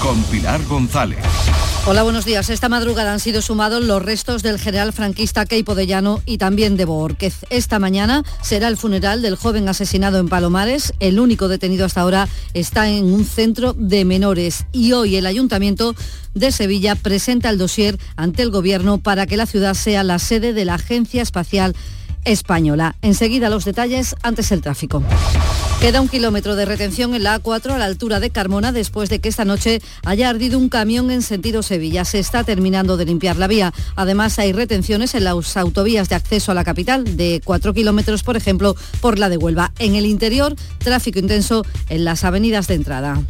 [0.03, 1.19] Con Pilar González.
[1.87, 2.51] Hola, buenos días.
[2.51, 6.77] Esta madrugada han sido sumados los restos del general franquista Keipo de Llano y también
[6.77, 7.47] de Boorquez.
[7.49, 10.93] Esta mañana será el funeral del joven asesinado en Palomares.
[11.01, 15.95] El único detenido hasta ahora está en un centro de menores y hoy el ayuntamiento
[16.35, 20.53] de Sevilla presenta el dossier ante el gobierno para que la ciudad sea la sede
[20.53, 21.75] de la Agencia Espacial
[22.25, 22.97] Española.
[23.03, 25.03] Enseguida los detalles, antes el tráfico.
[25.81, 29.19] Queda un kilómetro de retención en la A4 a la altura de Carmona después de
[29.19, 32.05] que esta noche haya ardido un camión en sentido Sevilla.
[32.05, 33.75] Se está terminando de limpiar la vía.
[33.97, 38.37] Además hay retenciones en las autovías de acceso a la capital de 4 kilómetros, por
[38.37, 39.73] ejemplo, por la de Huelva.
[39.81, 43.21] En el interior, tráfico intenso en las avenidas de entrada.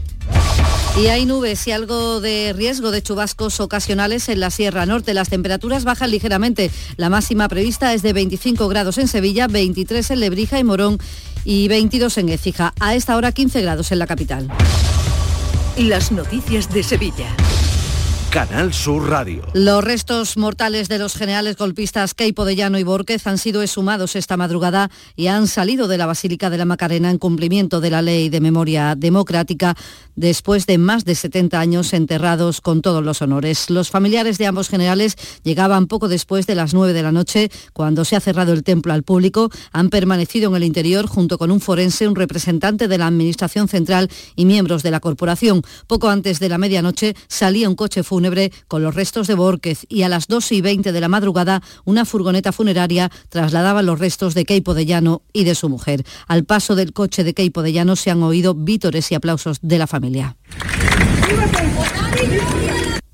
[1.00, 5.14] Y hay nubes y algo de riesgo de chubascos ocasionales en la Sierra Norte.
[5.14, 6.70] Las temperaturas bajan ligeramente.
[6.96, 10.98] La máxima prevista es de 25 grados en Sevilla, 23 en Lebrija y Morón
[11.44, 12.74] y 22 en Écija.
[12.78, 14.48] A esta hora 15 grados en la capital.
[15.78, 17.28] Las noticias de Sevilla.
[18.32, 19.42] Canal Sur Radio.
[19.52, 24.16] Los restos mortales de los generales golpistas Keipo de Llano y Borquez han sido exhumados
[24.16, 28.00] esta madrugada y han salido de la Basílica de la Macarena en cumplimiento de la
[28.00, 29.76] ley de memoria democrática
[30.16, 33.68] después de más de 70 años enterrados con todos los honores.
[33.68, 38.06] Los familiares de ambos generales llegaban poco después de las 9 de la noche cuando
[38.06, 39.50] se ha cerrado el templo al público.
[39.72, 44.08] Han permanecido en el interior junto con un forense, un representante de la Administración Central
[44.36, 45.60] y miembros de la corporación.
[45.86, 48.21] Poco antes de la medianoche salía un coche fúnebre
[48.68, 52.04] con los restos de Borquez y a las 2 y 20 de la madrugada una
[52.04, 56.04] furgoneta funeraria trasladaba los restos de Keipo de Llano y de su mujer.
[56.28, 59.78] Al paso del coche de Keipo de Llano se han oído vítores y aplausos de
[59.78, 60.36] la familia.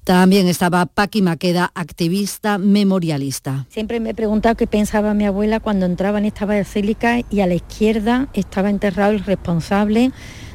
[0.04, 3.66] También estaba Paqui Maqueda, activista memorialista.
[3.68, 7.46] Siempre me he preguntado qué pensaba mi abuela cuando entraba en esta basílica y a
[7.46, 10.10] la izquierda estaba enterrado el responsable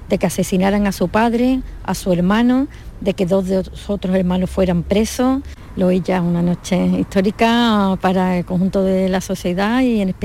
[0.10, 2.68] de que asesinaran a su padre, a su hermano,
[3.02, 5.41] de que dos de sus otros hermanos fueran presos.
[5.76, 10.16] Lo ya una noche histórica para el conjunto de la sociedad y en,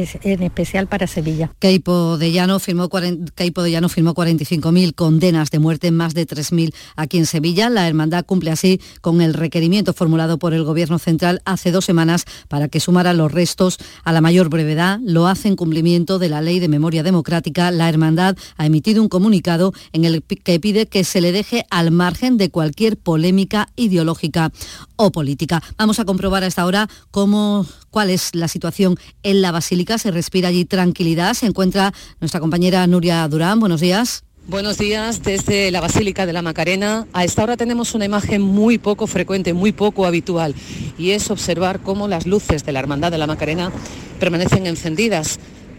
[0.42, 1.50] especial para Sevilla.
[1.58, 2.90] Keipo de Llano firmó,
[3.34, 7.70] Keipo de Llano firmó 45.000 condenas de muerte, más de 3.000 aquí en Sevilla.
[7.70, 12.26] La hermandad cumple así con el requerimiento formulado por el Gobierno Central hace dos semanas
[12.48, 15.00] para que sumara los restos a la mayor brevedad.
[15.02, 17.70] Lo hace en cumplimiento de la Ley de Memoria Democrática.
[17.70, 21.90] La hermandad ha emitido un comunicado en el que pide que se le deje al
[21.90, 24.50] margen de cualquier polémica ideológica
[24.96, 25.62] o política.
[25.76, 29.96] Vamos a comprobar a esta hora cómo, cuál es la situación en la Basílica.
[29.96, 31.34] Se respira allí tranquilidad.
[31.34, 33.60] Se encuentra nuestra compañera Nuria Durán.
[33.60, 34.24] Buenos días.
[34.48, 37.06] Buenos días desde la Basílica de la Macarena.
[37.12, 40.52] A esta hora tenemos una imagen muy poco frecuente, muy poco habitual,
[40.98, 43.70] y es observar cómo las luces de la Hermandad de la Macarena
[44.18, 45.38] permanecen encendidas.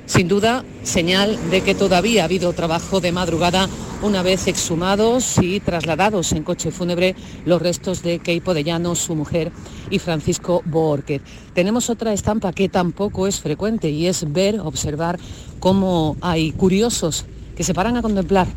[0.10, 3.70] Sin duda, señal de que todavía ha habido trabajo de madrugada
[4.01, 9.14] una vez exhumados y trasladados en coche fúnebre los restos de Keipo de Llano, su
[9.14, 9.51] mujer,
[9.91, 11.22] y Francisco Borquez.
[11.53, 15.20] Tenemos otra estampa que tampoco es frecuente y es ver, observar
[15.60, 18.47] cómo hay curiosos que se paran a contemplar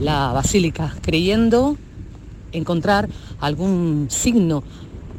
[0.00, 1.76] la basílica creyendo
[2.52, 3.08] encontrar
[3.40, 4.62] algún signo,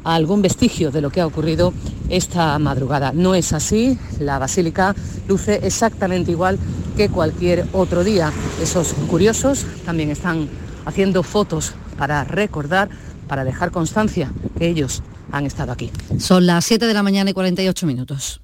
[0.04, 1.72] algún vestigio de lo que ha ocurrido
[2.08, 3.12] esta madrugada.
[3.12, 4.94] No es así, la basílica
[5.26, 6.58] luce exactamente igual
[6.96, 8.32] que cualquier otro día.
[8.62, 10.48] Esos curiosos también están
[10.84, 12.88] haciendo fotos para recordar,
[13.26, 15.02] para dejar constancia que ellos
[15.32, 15.90] han estado aquí.
[16.18, 18.40] Son las 7 de la mañana y 48 minutos.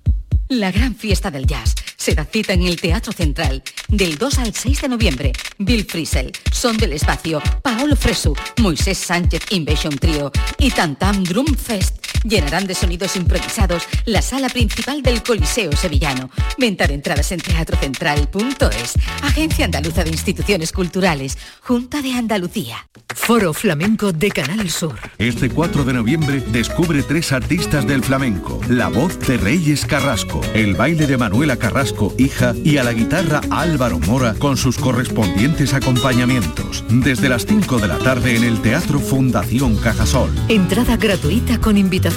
[0.48, 4.54] La gran fiesta del jazz se da cita en el Teatro Central del 2 al
[4.54, 5.32] 6 de noviembre.
[5.58, 12.09] Bill Frisell, Son del Espacio, Paolo Fresu, Moisés Sánchez Invasion Trio y Tantam Drum Fest
[12.24, 16.30] llenarán de sonidos improvisados la sala principal del Coliseo Sevillano.
[16.58, 18.94] Venta de entradas en teatrocentral.es.
[19.22, 22.88] Agencia Andaluza de Instituciones Culturales, Junta de Andalucía.
[23.14, 24.98] Foro Flamenco de Canal Sur.
[25.18, 28.60] Este 4 de noviembre descubre tres artistas del flamenco.
[28.68, 33.40] La voz de Reyes Carrasco, el baile de Manuela Carrasco, hija, y a la guitarra
[33.50, 36.84] Álvaro Mora con sus correspondientes acompañamientos.
[36.88, 40.30] Desde las 5 de la tarde en el Teatro Fundación Cajasol.
[40.48, 42.09] Entrada gratuita con invitación.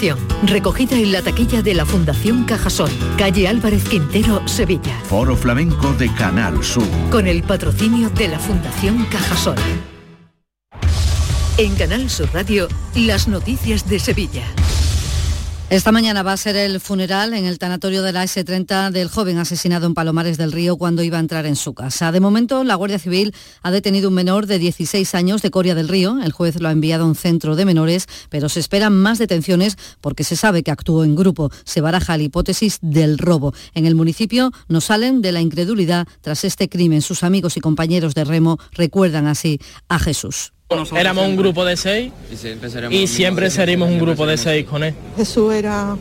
[0.44, 2.90] Recogida en la taquilla de la Fundación Cajasol.
[3.18, 5.00] Calle Álvarez Quintero, Sevilla.
[5.04, 6.88] Foro Flamenco de Canal Sur.
[7.12, 9.56] Con el patrocinio de la Fundación Cajasol.
[11.58, 14.44] En Canal Sur Radio, las noticias de Sevilla.
[15.70, 19.40] Esta mañana va a ser el funeral en el tanatorio de la S30 del joven
[19.40, 22.12] asesinado en Palomares del Río cuando iba a entrar en su casa.
[22.12, 23.34] De momento, la Guardia Civil
[23.64, 26.22] ha detenido un menor de 16 años de Coria del Río.
[26.22, 29.78] El juez lo ha enviado a un centro de menores, pero se esperan más detenciones
[30.00, 31.50] porque se sabe que actuó en grupo.
[31.64, 33.56] Se baraja la hipótesis del robo.
[33.74, 37.02] En el municipio no salen de la incredulidad tras este crimen.
[37.02, 40.53] Sus amigos y compañeros de remo recuerdan así a Jesús.
[40.96, 42.12] Éramos un grupo de seis
[42.90, 44.94] y siempre seremos un grupo de seis con él.
[45.16, 45.96] Jesús era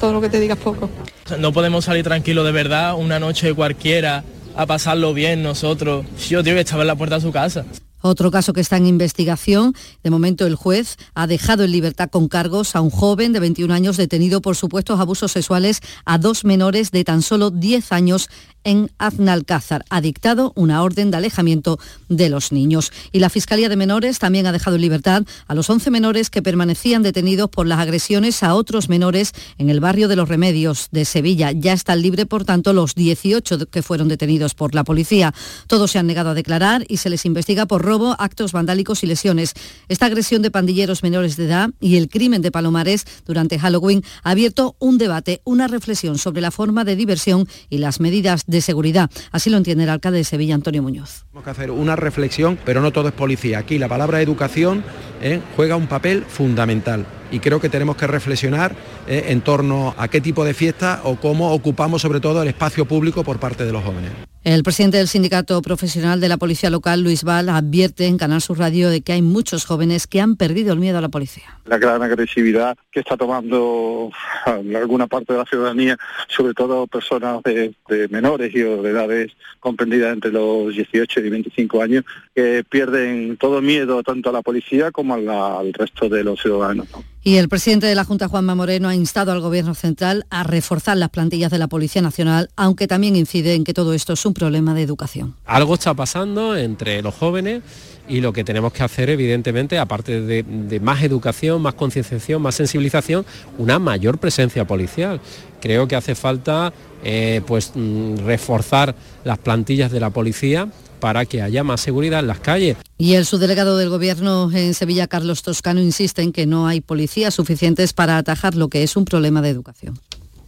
[0.00, 0.90] todo lo que te digas poco.
[1.38, 4.24] No podemos salir tranquilos de verdad una noche cualquiera
[4.56, 6.06] a pasarlo bien nosotros.
[6.28, 7.64] Yo tío que estaba en la puerta de su casa.
[8.06, 9.74] Otro caso que está en investigación.
[10.02, 13.74] De momento el juez ha dejado en libertad con cargos a un joven de 21
[13.74, 18.28] años detenido por supuestos abusos sexuales a dos menores de tan solo 10 años
[18.66, 19.84] en Aznalcázar.
[19.90, 21.78] Ha dictado una orden de alejamiento
[22.08, 22.92] de los niños.
[23.12, 26.42] Y la Fiscalía de Menores también ha dejado en libertad a los 11 menores que
[26.42, 31.04] permanecían detenidos por las agresiones a otros menores en el barrio de los Remedios de
[31.04, 31.52] Sevilla.
[31.52, 35.32] Ya están libres, por tanto, los 18 que fueron detenidos por la policía.
[35.68, 39.06] Todos se han negado a declarar y se les investiga por robo, actos vandálicos y
[39.06, 39.54] lesiones.
[39.88, 44.30] Esta agresión de pandilleros menores de edad y el crimen de Palomares durante Halloween ha
[44.30, 49.10] abierto un debate, una reflexión sobre la forma de diversión y las medidas de seguridad.
[49.32, 51.24] Así lo entiende el alcalde de Sevilla, Antonio Muñoz.
[51.28, 53.58] Tenemos que hacer una reflexión, pero no todo es policía.
[53.58, 54.84] Aquí la palabra educación
[55.22, 58.74] eh, juega un papel fundamental y creo que tenemos que reflexionar
[59.06, 62.84] eh, en torno a qué tipo de fiesta o cómo ocupamos sobre todo el espacio
[62.86, 64.12] público por parte de los jóvenes.
[64.46, 68.60] El presidente del sindicato profesional de la policía local, Luis Val, advierte en Canal Sur
[68.60, 71.58] Radio de que hay muchos jóvenes que han perdido el miedo a la policía.
[71.64, 74.12] La gran agresividad que está tomando
[74.46, 75.96] alguna parte de la ciudadanía,
[76.28, 81.82] sobre todo personas de, de menores y de edades comprendidas entre los 18 y 25
[81.82, 86.22] años, que pierden todo miedo tanto a la policía como a la, al resto de
[86.22, 86.86] los ciudadanos.
[87.26, 90.96] Y el presidente de la Junta, Juanma Moreno, ha instado al Gobierno central a reforzar
[90.96, 94.32] las plantillas de la Policía Nacional, aunque también incide en que todo esto es un
[94.36, 95.34] problema de educación.
[95.44, 97.62] Algo está pasando entre los jóvenes
[98.08, 102.54] y lo que tenemos que hacer, evidentemente, aparte de, de más educación, más concienciación, más
[102.54, 103.26] sensibilización,
[103.58, 105.20] una mayor presencia policial.
[105.60, 106.72] Creo que hace falta
[107.04, 110.68] eh, pues, mm, reforzar las plantillas de la policía
[111.00, 112.76] para que haya más seguridad en las calles.
[112.98, 117.34] Y el subdelegado del Gobierno en Sevilla, Carlos Toscano, insiste en que no hay policías
[117.34, 119.98] suficientes para atajar lo que es un problema de educación.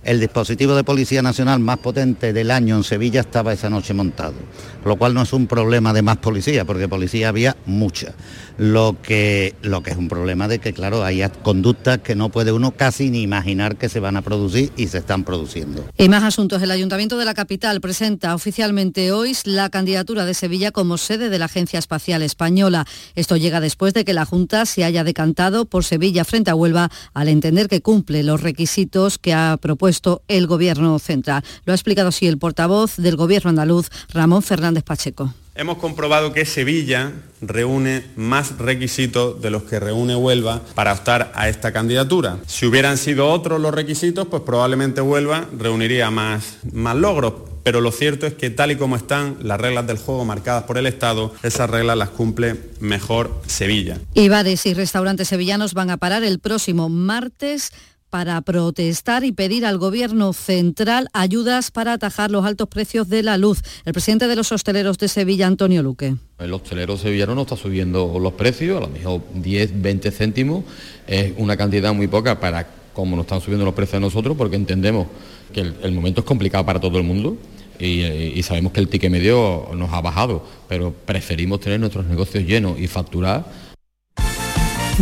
[0.04, 4.34] El dispositivo de Policía Nacional más potente del año en Sevilla estaba esa noche montado,
[4.84, 8.14] lo cual no es un problema de más policía, porque policía había mucha.
[8.58, 12.52] Lo que, lo que es un problema de que, claro, hay conductas que no puede
[12.52, 15.84] uno casi ni imaginar que se van a producir y se están produciendo.
[15.96, 16.62] Y más asuntos.
[16.62, 21.38] El Ayuntamiento de la capital presenta oficialmente hoy la candidatura de Sevilla como sede de
[21.38, 22.86] la Agencia Espacial Española.
[23.16, 26.90] Esto llega después de que la Junta se haya decantado por Sevilla frente a Huelva
[27.14, 29.87] al entender que cumple los requisitos que ha propuesto
[30.28, 31.42] el Gobierno central.
[31.64, 35.32] Lo ha explicado así el portavoz del Gobierno andaluz, Ramón Fernández Pacheco.
[35.54, 41.48] Hemos comprobado que Sevilla reúne más requisitos de los que reúne Huelva para optar a
[41.48, 42.38] esta candidatura.
[42.46, 47.34] Si hubieran sido otros los requisitos, pues probablemente Huelva reuniría más, más logros.
[47.64, 50.78] Pero lo cierto es que tal y como están las reglas del juego marcadas por
[50.78, 53.98] el Estado, esas reglas las cumple mejor Sevilla.
[54.14, 57.72] Y bares y restaurantes sevillanos van a parar el próximo martes
[58.10, 63.38] para protestar y pedir al Gobierno central ayudas para atajar los altos precios de la
[63.38, 63.62] luz.
[63.84, 66.16] El presidente de los hosteleros de Sevilla, Antonio Luque.
[66.38, 70.64] El hostelero sevillano no está subiendo los precios, a lo mejor 10, 20 céntimos,
[71.06, 72.66] es una cantidad muy poca para
[72.98, 75.06] como nos están subiendo los precios a nosotros, porque entendemos
[75.52, 77.36] que el, momento es complicado para todo el mundo.
[77.78, 82.42] Y, y, sabemos que el ticket medio nos ha bajado, pero preferimos tener nuestros negocios
[82.44, 83.67] llenos y facturar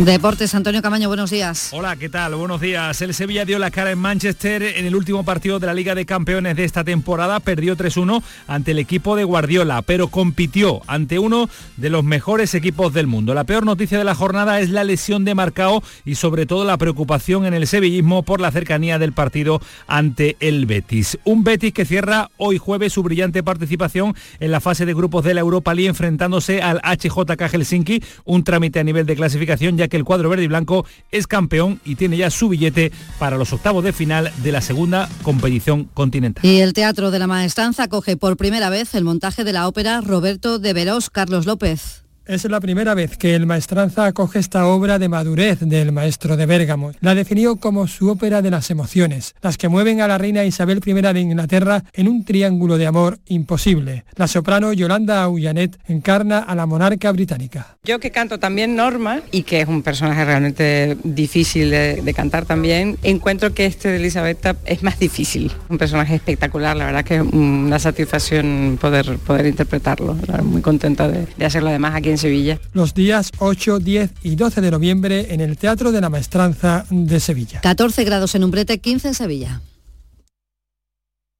[0.05, 1.71] Deportes, Antonio Camaño, buenos días.
[1.73, 2.35] Hola, ¿qué tal?
[2.35, 3.01] Buenos días.
[3.01, 6.05] El Sevilla dio la cara en Manchester en el último partido de la Liga de
[6.05, 7.39] Campeones de esta temporada.
[7.39, 12.93] Perdió 3-1 ante el equipo de Guardiola, pero compitió ante uno de los mejores equipos
[12.93, 13.33] del mundo.
[13.33, 16.77] La peor noticia de la jornada es la lesión de Marcao y sobre todo la
[16.77, 21.17] preocupación en el sevillismo por la cercanía del partido ante el Betis.
[21.23, 25.33] Un Betis que cierra hoy jueves su brillante participación en la fase de grupos de
[25.33, 29.97] la Europa League enfrentándose al HJK Helsinki, un trámite a nivel de clasificación ya que
[29.97, 33.83] el cuadro verde y blanco es campeón y tiene ya su billete para los octavos
[33.83, 36.45] de final de la segunda competición continental.
[36.45, 40.01] Y el Teatro de la Maestranza acoge por primera vez el montaje de la ópera
[40.01, 42.06] Roberto de Verós Carlos López.
[42.27, 46.45] Es la primera vez que el Maestranza acoge esta obra de madurez del maestro de
[46.45, 46.91] Bérgamo.
[46.99, 50.81] La definió como su ópera de las emociones, las que mueven a la reina Isabel
[50.85, 54.03] I de Inglaterra en un triángulo de amor imposible.
[54.15, 57.77] La soprano Yolanda Aullanet encarna a la monarca británica.
[57.85, 62.97] Yo que canto también Norma y que es un personaje realmente difícil de, cantar también,
[63.03, 65.49] encuentro que este de Elizabeth es más difícil.
[65.69, 70.17] Un personaje espectacular, la verdad que una satisfacción poder, poder interpretarlo.
[70.43, 72.59] Muy contenta de, de hacerlo además aquí en Sevilla.
[72.73, 77.19] Los días 8, 10 y 12 de noviembre en el Teatro de la Maestranza de
[77.19, 77.61] Sevilla.
[77.61, 79.61] 14 grados en Umbrete, 15 en Sevilla.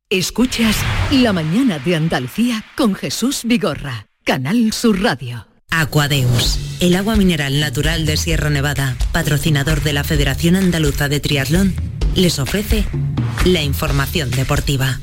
[0.09, 0.77] Escuchas
[1.11, 5.47] La mañana de Andalucía con Jesús Vigorra, Canal Sur Radio.
[5.69, 11.75] Aquadeus, el agua mineral natural de Sierra Nevada, patrocinador de la Federación Andaluza de Triatlón,
[12.15, 12.85] les ofrece
[13.45, 14.97] la información deportiva.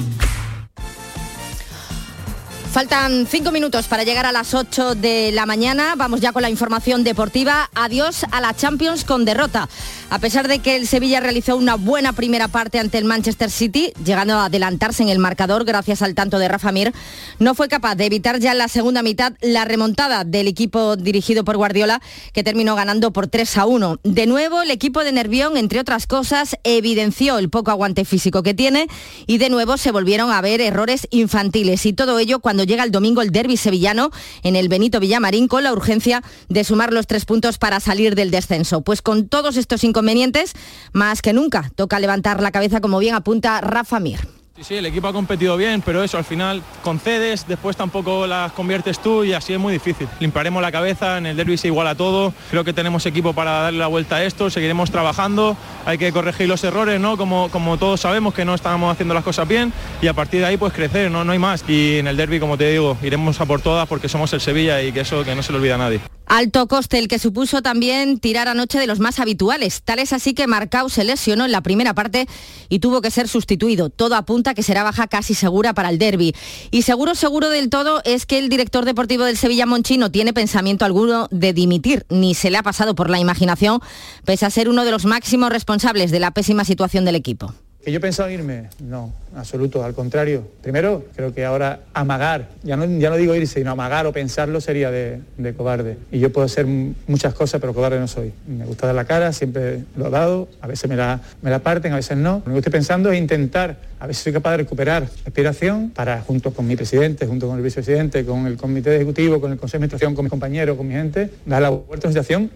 [2.74, 5.94] Faltan cinco minutos para llegar a las 8 de la mañana.
[5.96, 7.70] Vamos ya con la información deportiva.
[7.72, 9.68] Adiós a la Champions con derrota.
[10.10, 13.92] A pesar de que el Sevilla realizó una buena primera parte ante el Manchester City,
[14.04, 16.92] llegando a adelantarse en el marcador gracias al tanto de Rafa Mir,
[17.38, 21.44] no fue capaz de evitar ya en la segunda mitad la remontada del equipo dirigido
[21.44, 22.02] por Guardiola,
[22.32, 24.00] que terminó ganando por 3 a 1.
[24.02, 28.54] De nuevo, el equipo de Nervión, entre otras cosas, evidenció el poco aguante físico que
[28.54, 28.88] tiene
[29.28, 31.86] y de nuevo se volvieron a ver errores infantiles.
[31.86, 34.10] Y todo ello cuando llega el domingo el derby sevillano
[34.42, 38.30] en el Benito Villamarín con la urgencia de sumar los tres puntos para salir del
[38.30, 38.82] descenso.
[38.82, 40.52] Pues con todos estos inconvenientes,
[40.92, 44.43] más que nunca, toca levantar la cabeza como bien apunta Rafa Mir.
[44.56, 48.52] Sí, sí, el equipo ha competido bien, pero eso al final concedes, después tampoco las
[48.52, 50.06] conviertes tú y así es muy difícil.
[50.20, 53.80] Limpiaremos la cabeza, en el derby se iguala todo, creo que tenemos equipo para darle
[53.80, 57.16] la vuelta a esto, seguiremos trabajando, hay que corregir los errores, ¿no?
[57.16, 60.46] Como, como todos sabemos que no estábamos haciendo las cosas bien y a partir de
[60.46, 61.64] ahí pues crecer, no, no hay más.
[61.66, 64.80] Y en el derby, como te digo, iremos a por todas porque somos el Sevilla
[64.82, 66.00] y que eso que no se le olvida a nadie.
[66.34, 69.82] Alto coste el que supuso también tirar anoche de los más habituales.
[69.84, 72.26] Tal es así que Marcao se lesionó en la primera parte
[72.68, 73.88] y tuvo que ser sustituido.
[73.88, 76.34] Todo apunta que será baja casi segura para el derby.
[76.72, 80.32] Y seguro, seguro del todo es que el director deportivo del Sevilla Monchi no tiene
[80.32, 83.78] pensamiento alguno de dimitir, ni se le ha pasado por la imaginación,
[84.24, 87.54] pese a ser uno de los máximos responsables de la pésima situación del equipo.
[87.84, 88.70] ¿Que yo pensaba irme?
[88.80, 90.48] No, absoluto, al contrario.
[90.62, 94.62] Primero, creo que ahora amagar, ya no, ya no digo irse, sino amagar o pensarlo
[94.62, 95.98] sería de, de cobarde.
[96.10, 98.32] Y yo puedo ser muchas cosas, pero cobarde no soy.
[98.46, 101.58] Me gusta dar la cara, siempre lo he dado, a veces me la, me la
[101.58, 102.42] parten, a veces no.
[102.46, 106.22] Lo que estoy pensando es intentar, a ver si soy capaz de recuperar inspiración para,
[106.22, 109.80] junto con mi presidente, junto con el vicepresidente, con el comité ejecutivo, con el consejo
[109.80, 112.50] de administración, con mis compañeros, con mi gente, dar la vuelta a la situación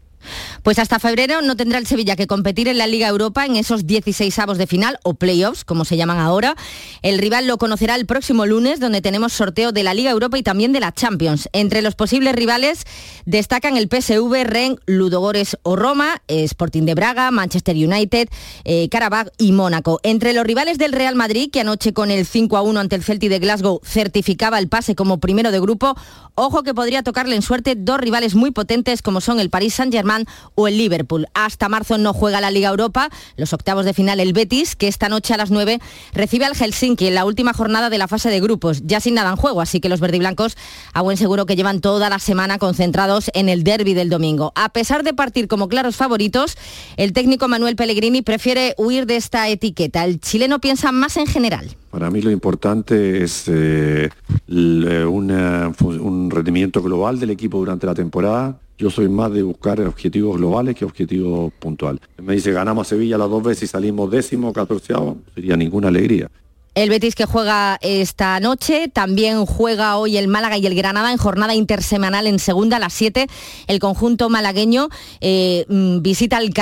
[0.63, 3.87] pues hasta febrero no tendrá el Sevilla que competir en la Liga Europa en esos
[3.87, 6.57] 16 avos de final o playoffs, como se llaman ahora.
[7.03, 10.43] El rival lo conocerá el próximo lunes, donde tenemos sorteo de la Liga Europa y
[10.43, 11.49] también de la Champions.
[11.53, 12.85] Entre los posibles rivales
[13.27, 18.29] destacan el PSV, Ren, Ludogores o Roma, Sporting de Braga, Manchester United,
[18.65, 20.01] eh, Karabakh y Mónaco.
[20.03, 23.05] Entre los rivales del Real Madrid, que anoche con el 5 a 1 ante el
[23.05, 25.97] Celtic de Glasgow certificaba el pase como primero de grupo,
[26.39, 30.27] ojo que podría tocarle en suerte dos rivales muy potentes como son el Paris Saint-Germain
[30.55, 31.27] o el Liverpool.
[31.35, 35.09] Hasta marzo no juega la Liga Europa, los octavos de final el Betis, que esta
[35.09, 35.81] noche a las 9
[36.13, 39.31] recibe al Helsinki en la última jornada de la fase de grupos, ya sin nada
[39.31, 40.57] en juego, así que los verdiblancos
[40.93, 44.53] a buen seguro que llevan toda la semana concentrados en el derby del domingo.
[44.55, 46.57] A pesar de partir como claros favoritos,
[46.97, 50.05] el técnico Manuel Pellegrini prefiere huir de esta etiqueta.
[50.05, 51.77] El chileno piensa más en general.
[51.91, 54.11] Para mí lo importante es eh,
[54.49, 58.59] una, un rendimiento global del equipo durante la temporada.
[58.77, 62.01] Yo soy más de buscar objetivos globales que objetivos puntuales.
[62.23, 65.89] Me dice, ganamos a Sevilla las dos veces y salimos décimo, catorceavo, no sería ninguna
[65.89, 66.31] alegría.
[66.75, 71.19] El Betis que juega esta noche, también juega hoy el Málaga y el Granada en
[71.19, 73.27] jornada intersemanal en segunda a las 7.
[73.67, 74.89] El conjunto malagueño
[75.21, 76.53] eh, visita al,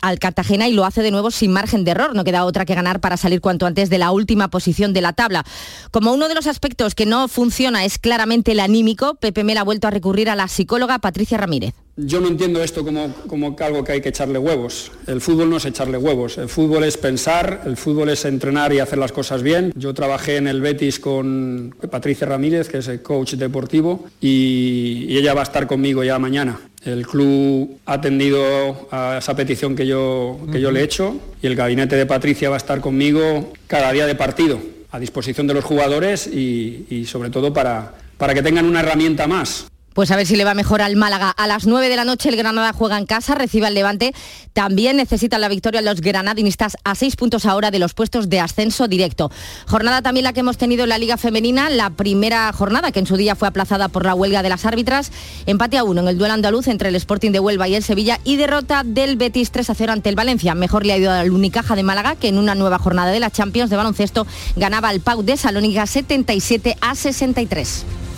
[0.00, 2.14] al Cartagena y lo hace de nuevo sin margen de error.
[2.14, 5.12] No queda otra que ganar para salir cuanto antes de la última posición de la
[5.12, 5.44] tabla.
[5.90, 9.64] Como uno de los aspectos que no funciona es claramente el anímico, Pepe Mel ha
[9.64, 11.74] vuelto a recurrir a la psicóloga Patricia Ramírez.
[11.96, 14.90] Yo no entiendo esto como, como algo que hay que echarle huevos.
[15.06, 16.38] El fútbol no es echarle huevos.
[16.38, 19.72] El fútbol es pensar, el fútbol es entrenar y hacer las cosas bien.
[19.76, 25.34] Yo trabajé en el Betis con Patricia Ramírez, que es el coach deportivo, y, ella
[25.34, 26.58] va a estar conmigo ya mañana.
[26.82, 31.46] El club ha atendido a esa petición que yo, que yo le he hecho y
[31.46, 34.58] el gabinete de Patricia va a estar conmigo cada día de partido,
[34.90, 39.26] a disposición de los jugadores y, y sobre todo para, para que tengan una herramienta
[39.26, 39.66] más.
[39.94, 41.30] Pues a ver si le va mejor al Málaga.
[41.30, 44.14] A las 9 de la noche el Granada juega en casa, recibe al Levante.
[44.52, 48.86] También necesitan la victoria los granadinistas a seis puntos ahora de los puestos de ascenso
[48.86, 49.30] directo.
[49.66, 53.06] Jornada también la que hemos tenido en la Liga Femenina, la primera jornada que en
[53.06, 55.10] su día fue aplazada por la huelga de las árbitras.
[55.46, 58.20] Empate a uno en el duelo andaluz entre el Sporting de Huelva y el Sevilla
[58.22, 60.54] y derrota del Betis 3 a 0 ante el Valencia.
[60.54, 63.30] Mejor le ha ido al Unicaja de Málaga que en una nueva jornada de la
[63.30, 64.26] Champions de baloncesto
[64.56, 67.84] ganaba al Pau de Salónica 77 a 63.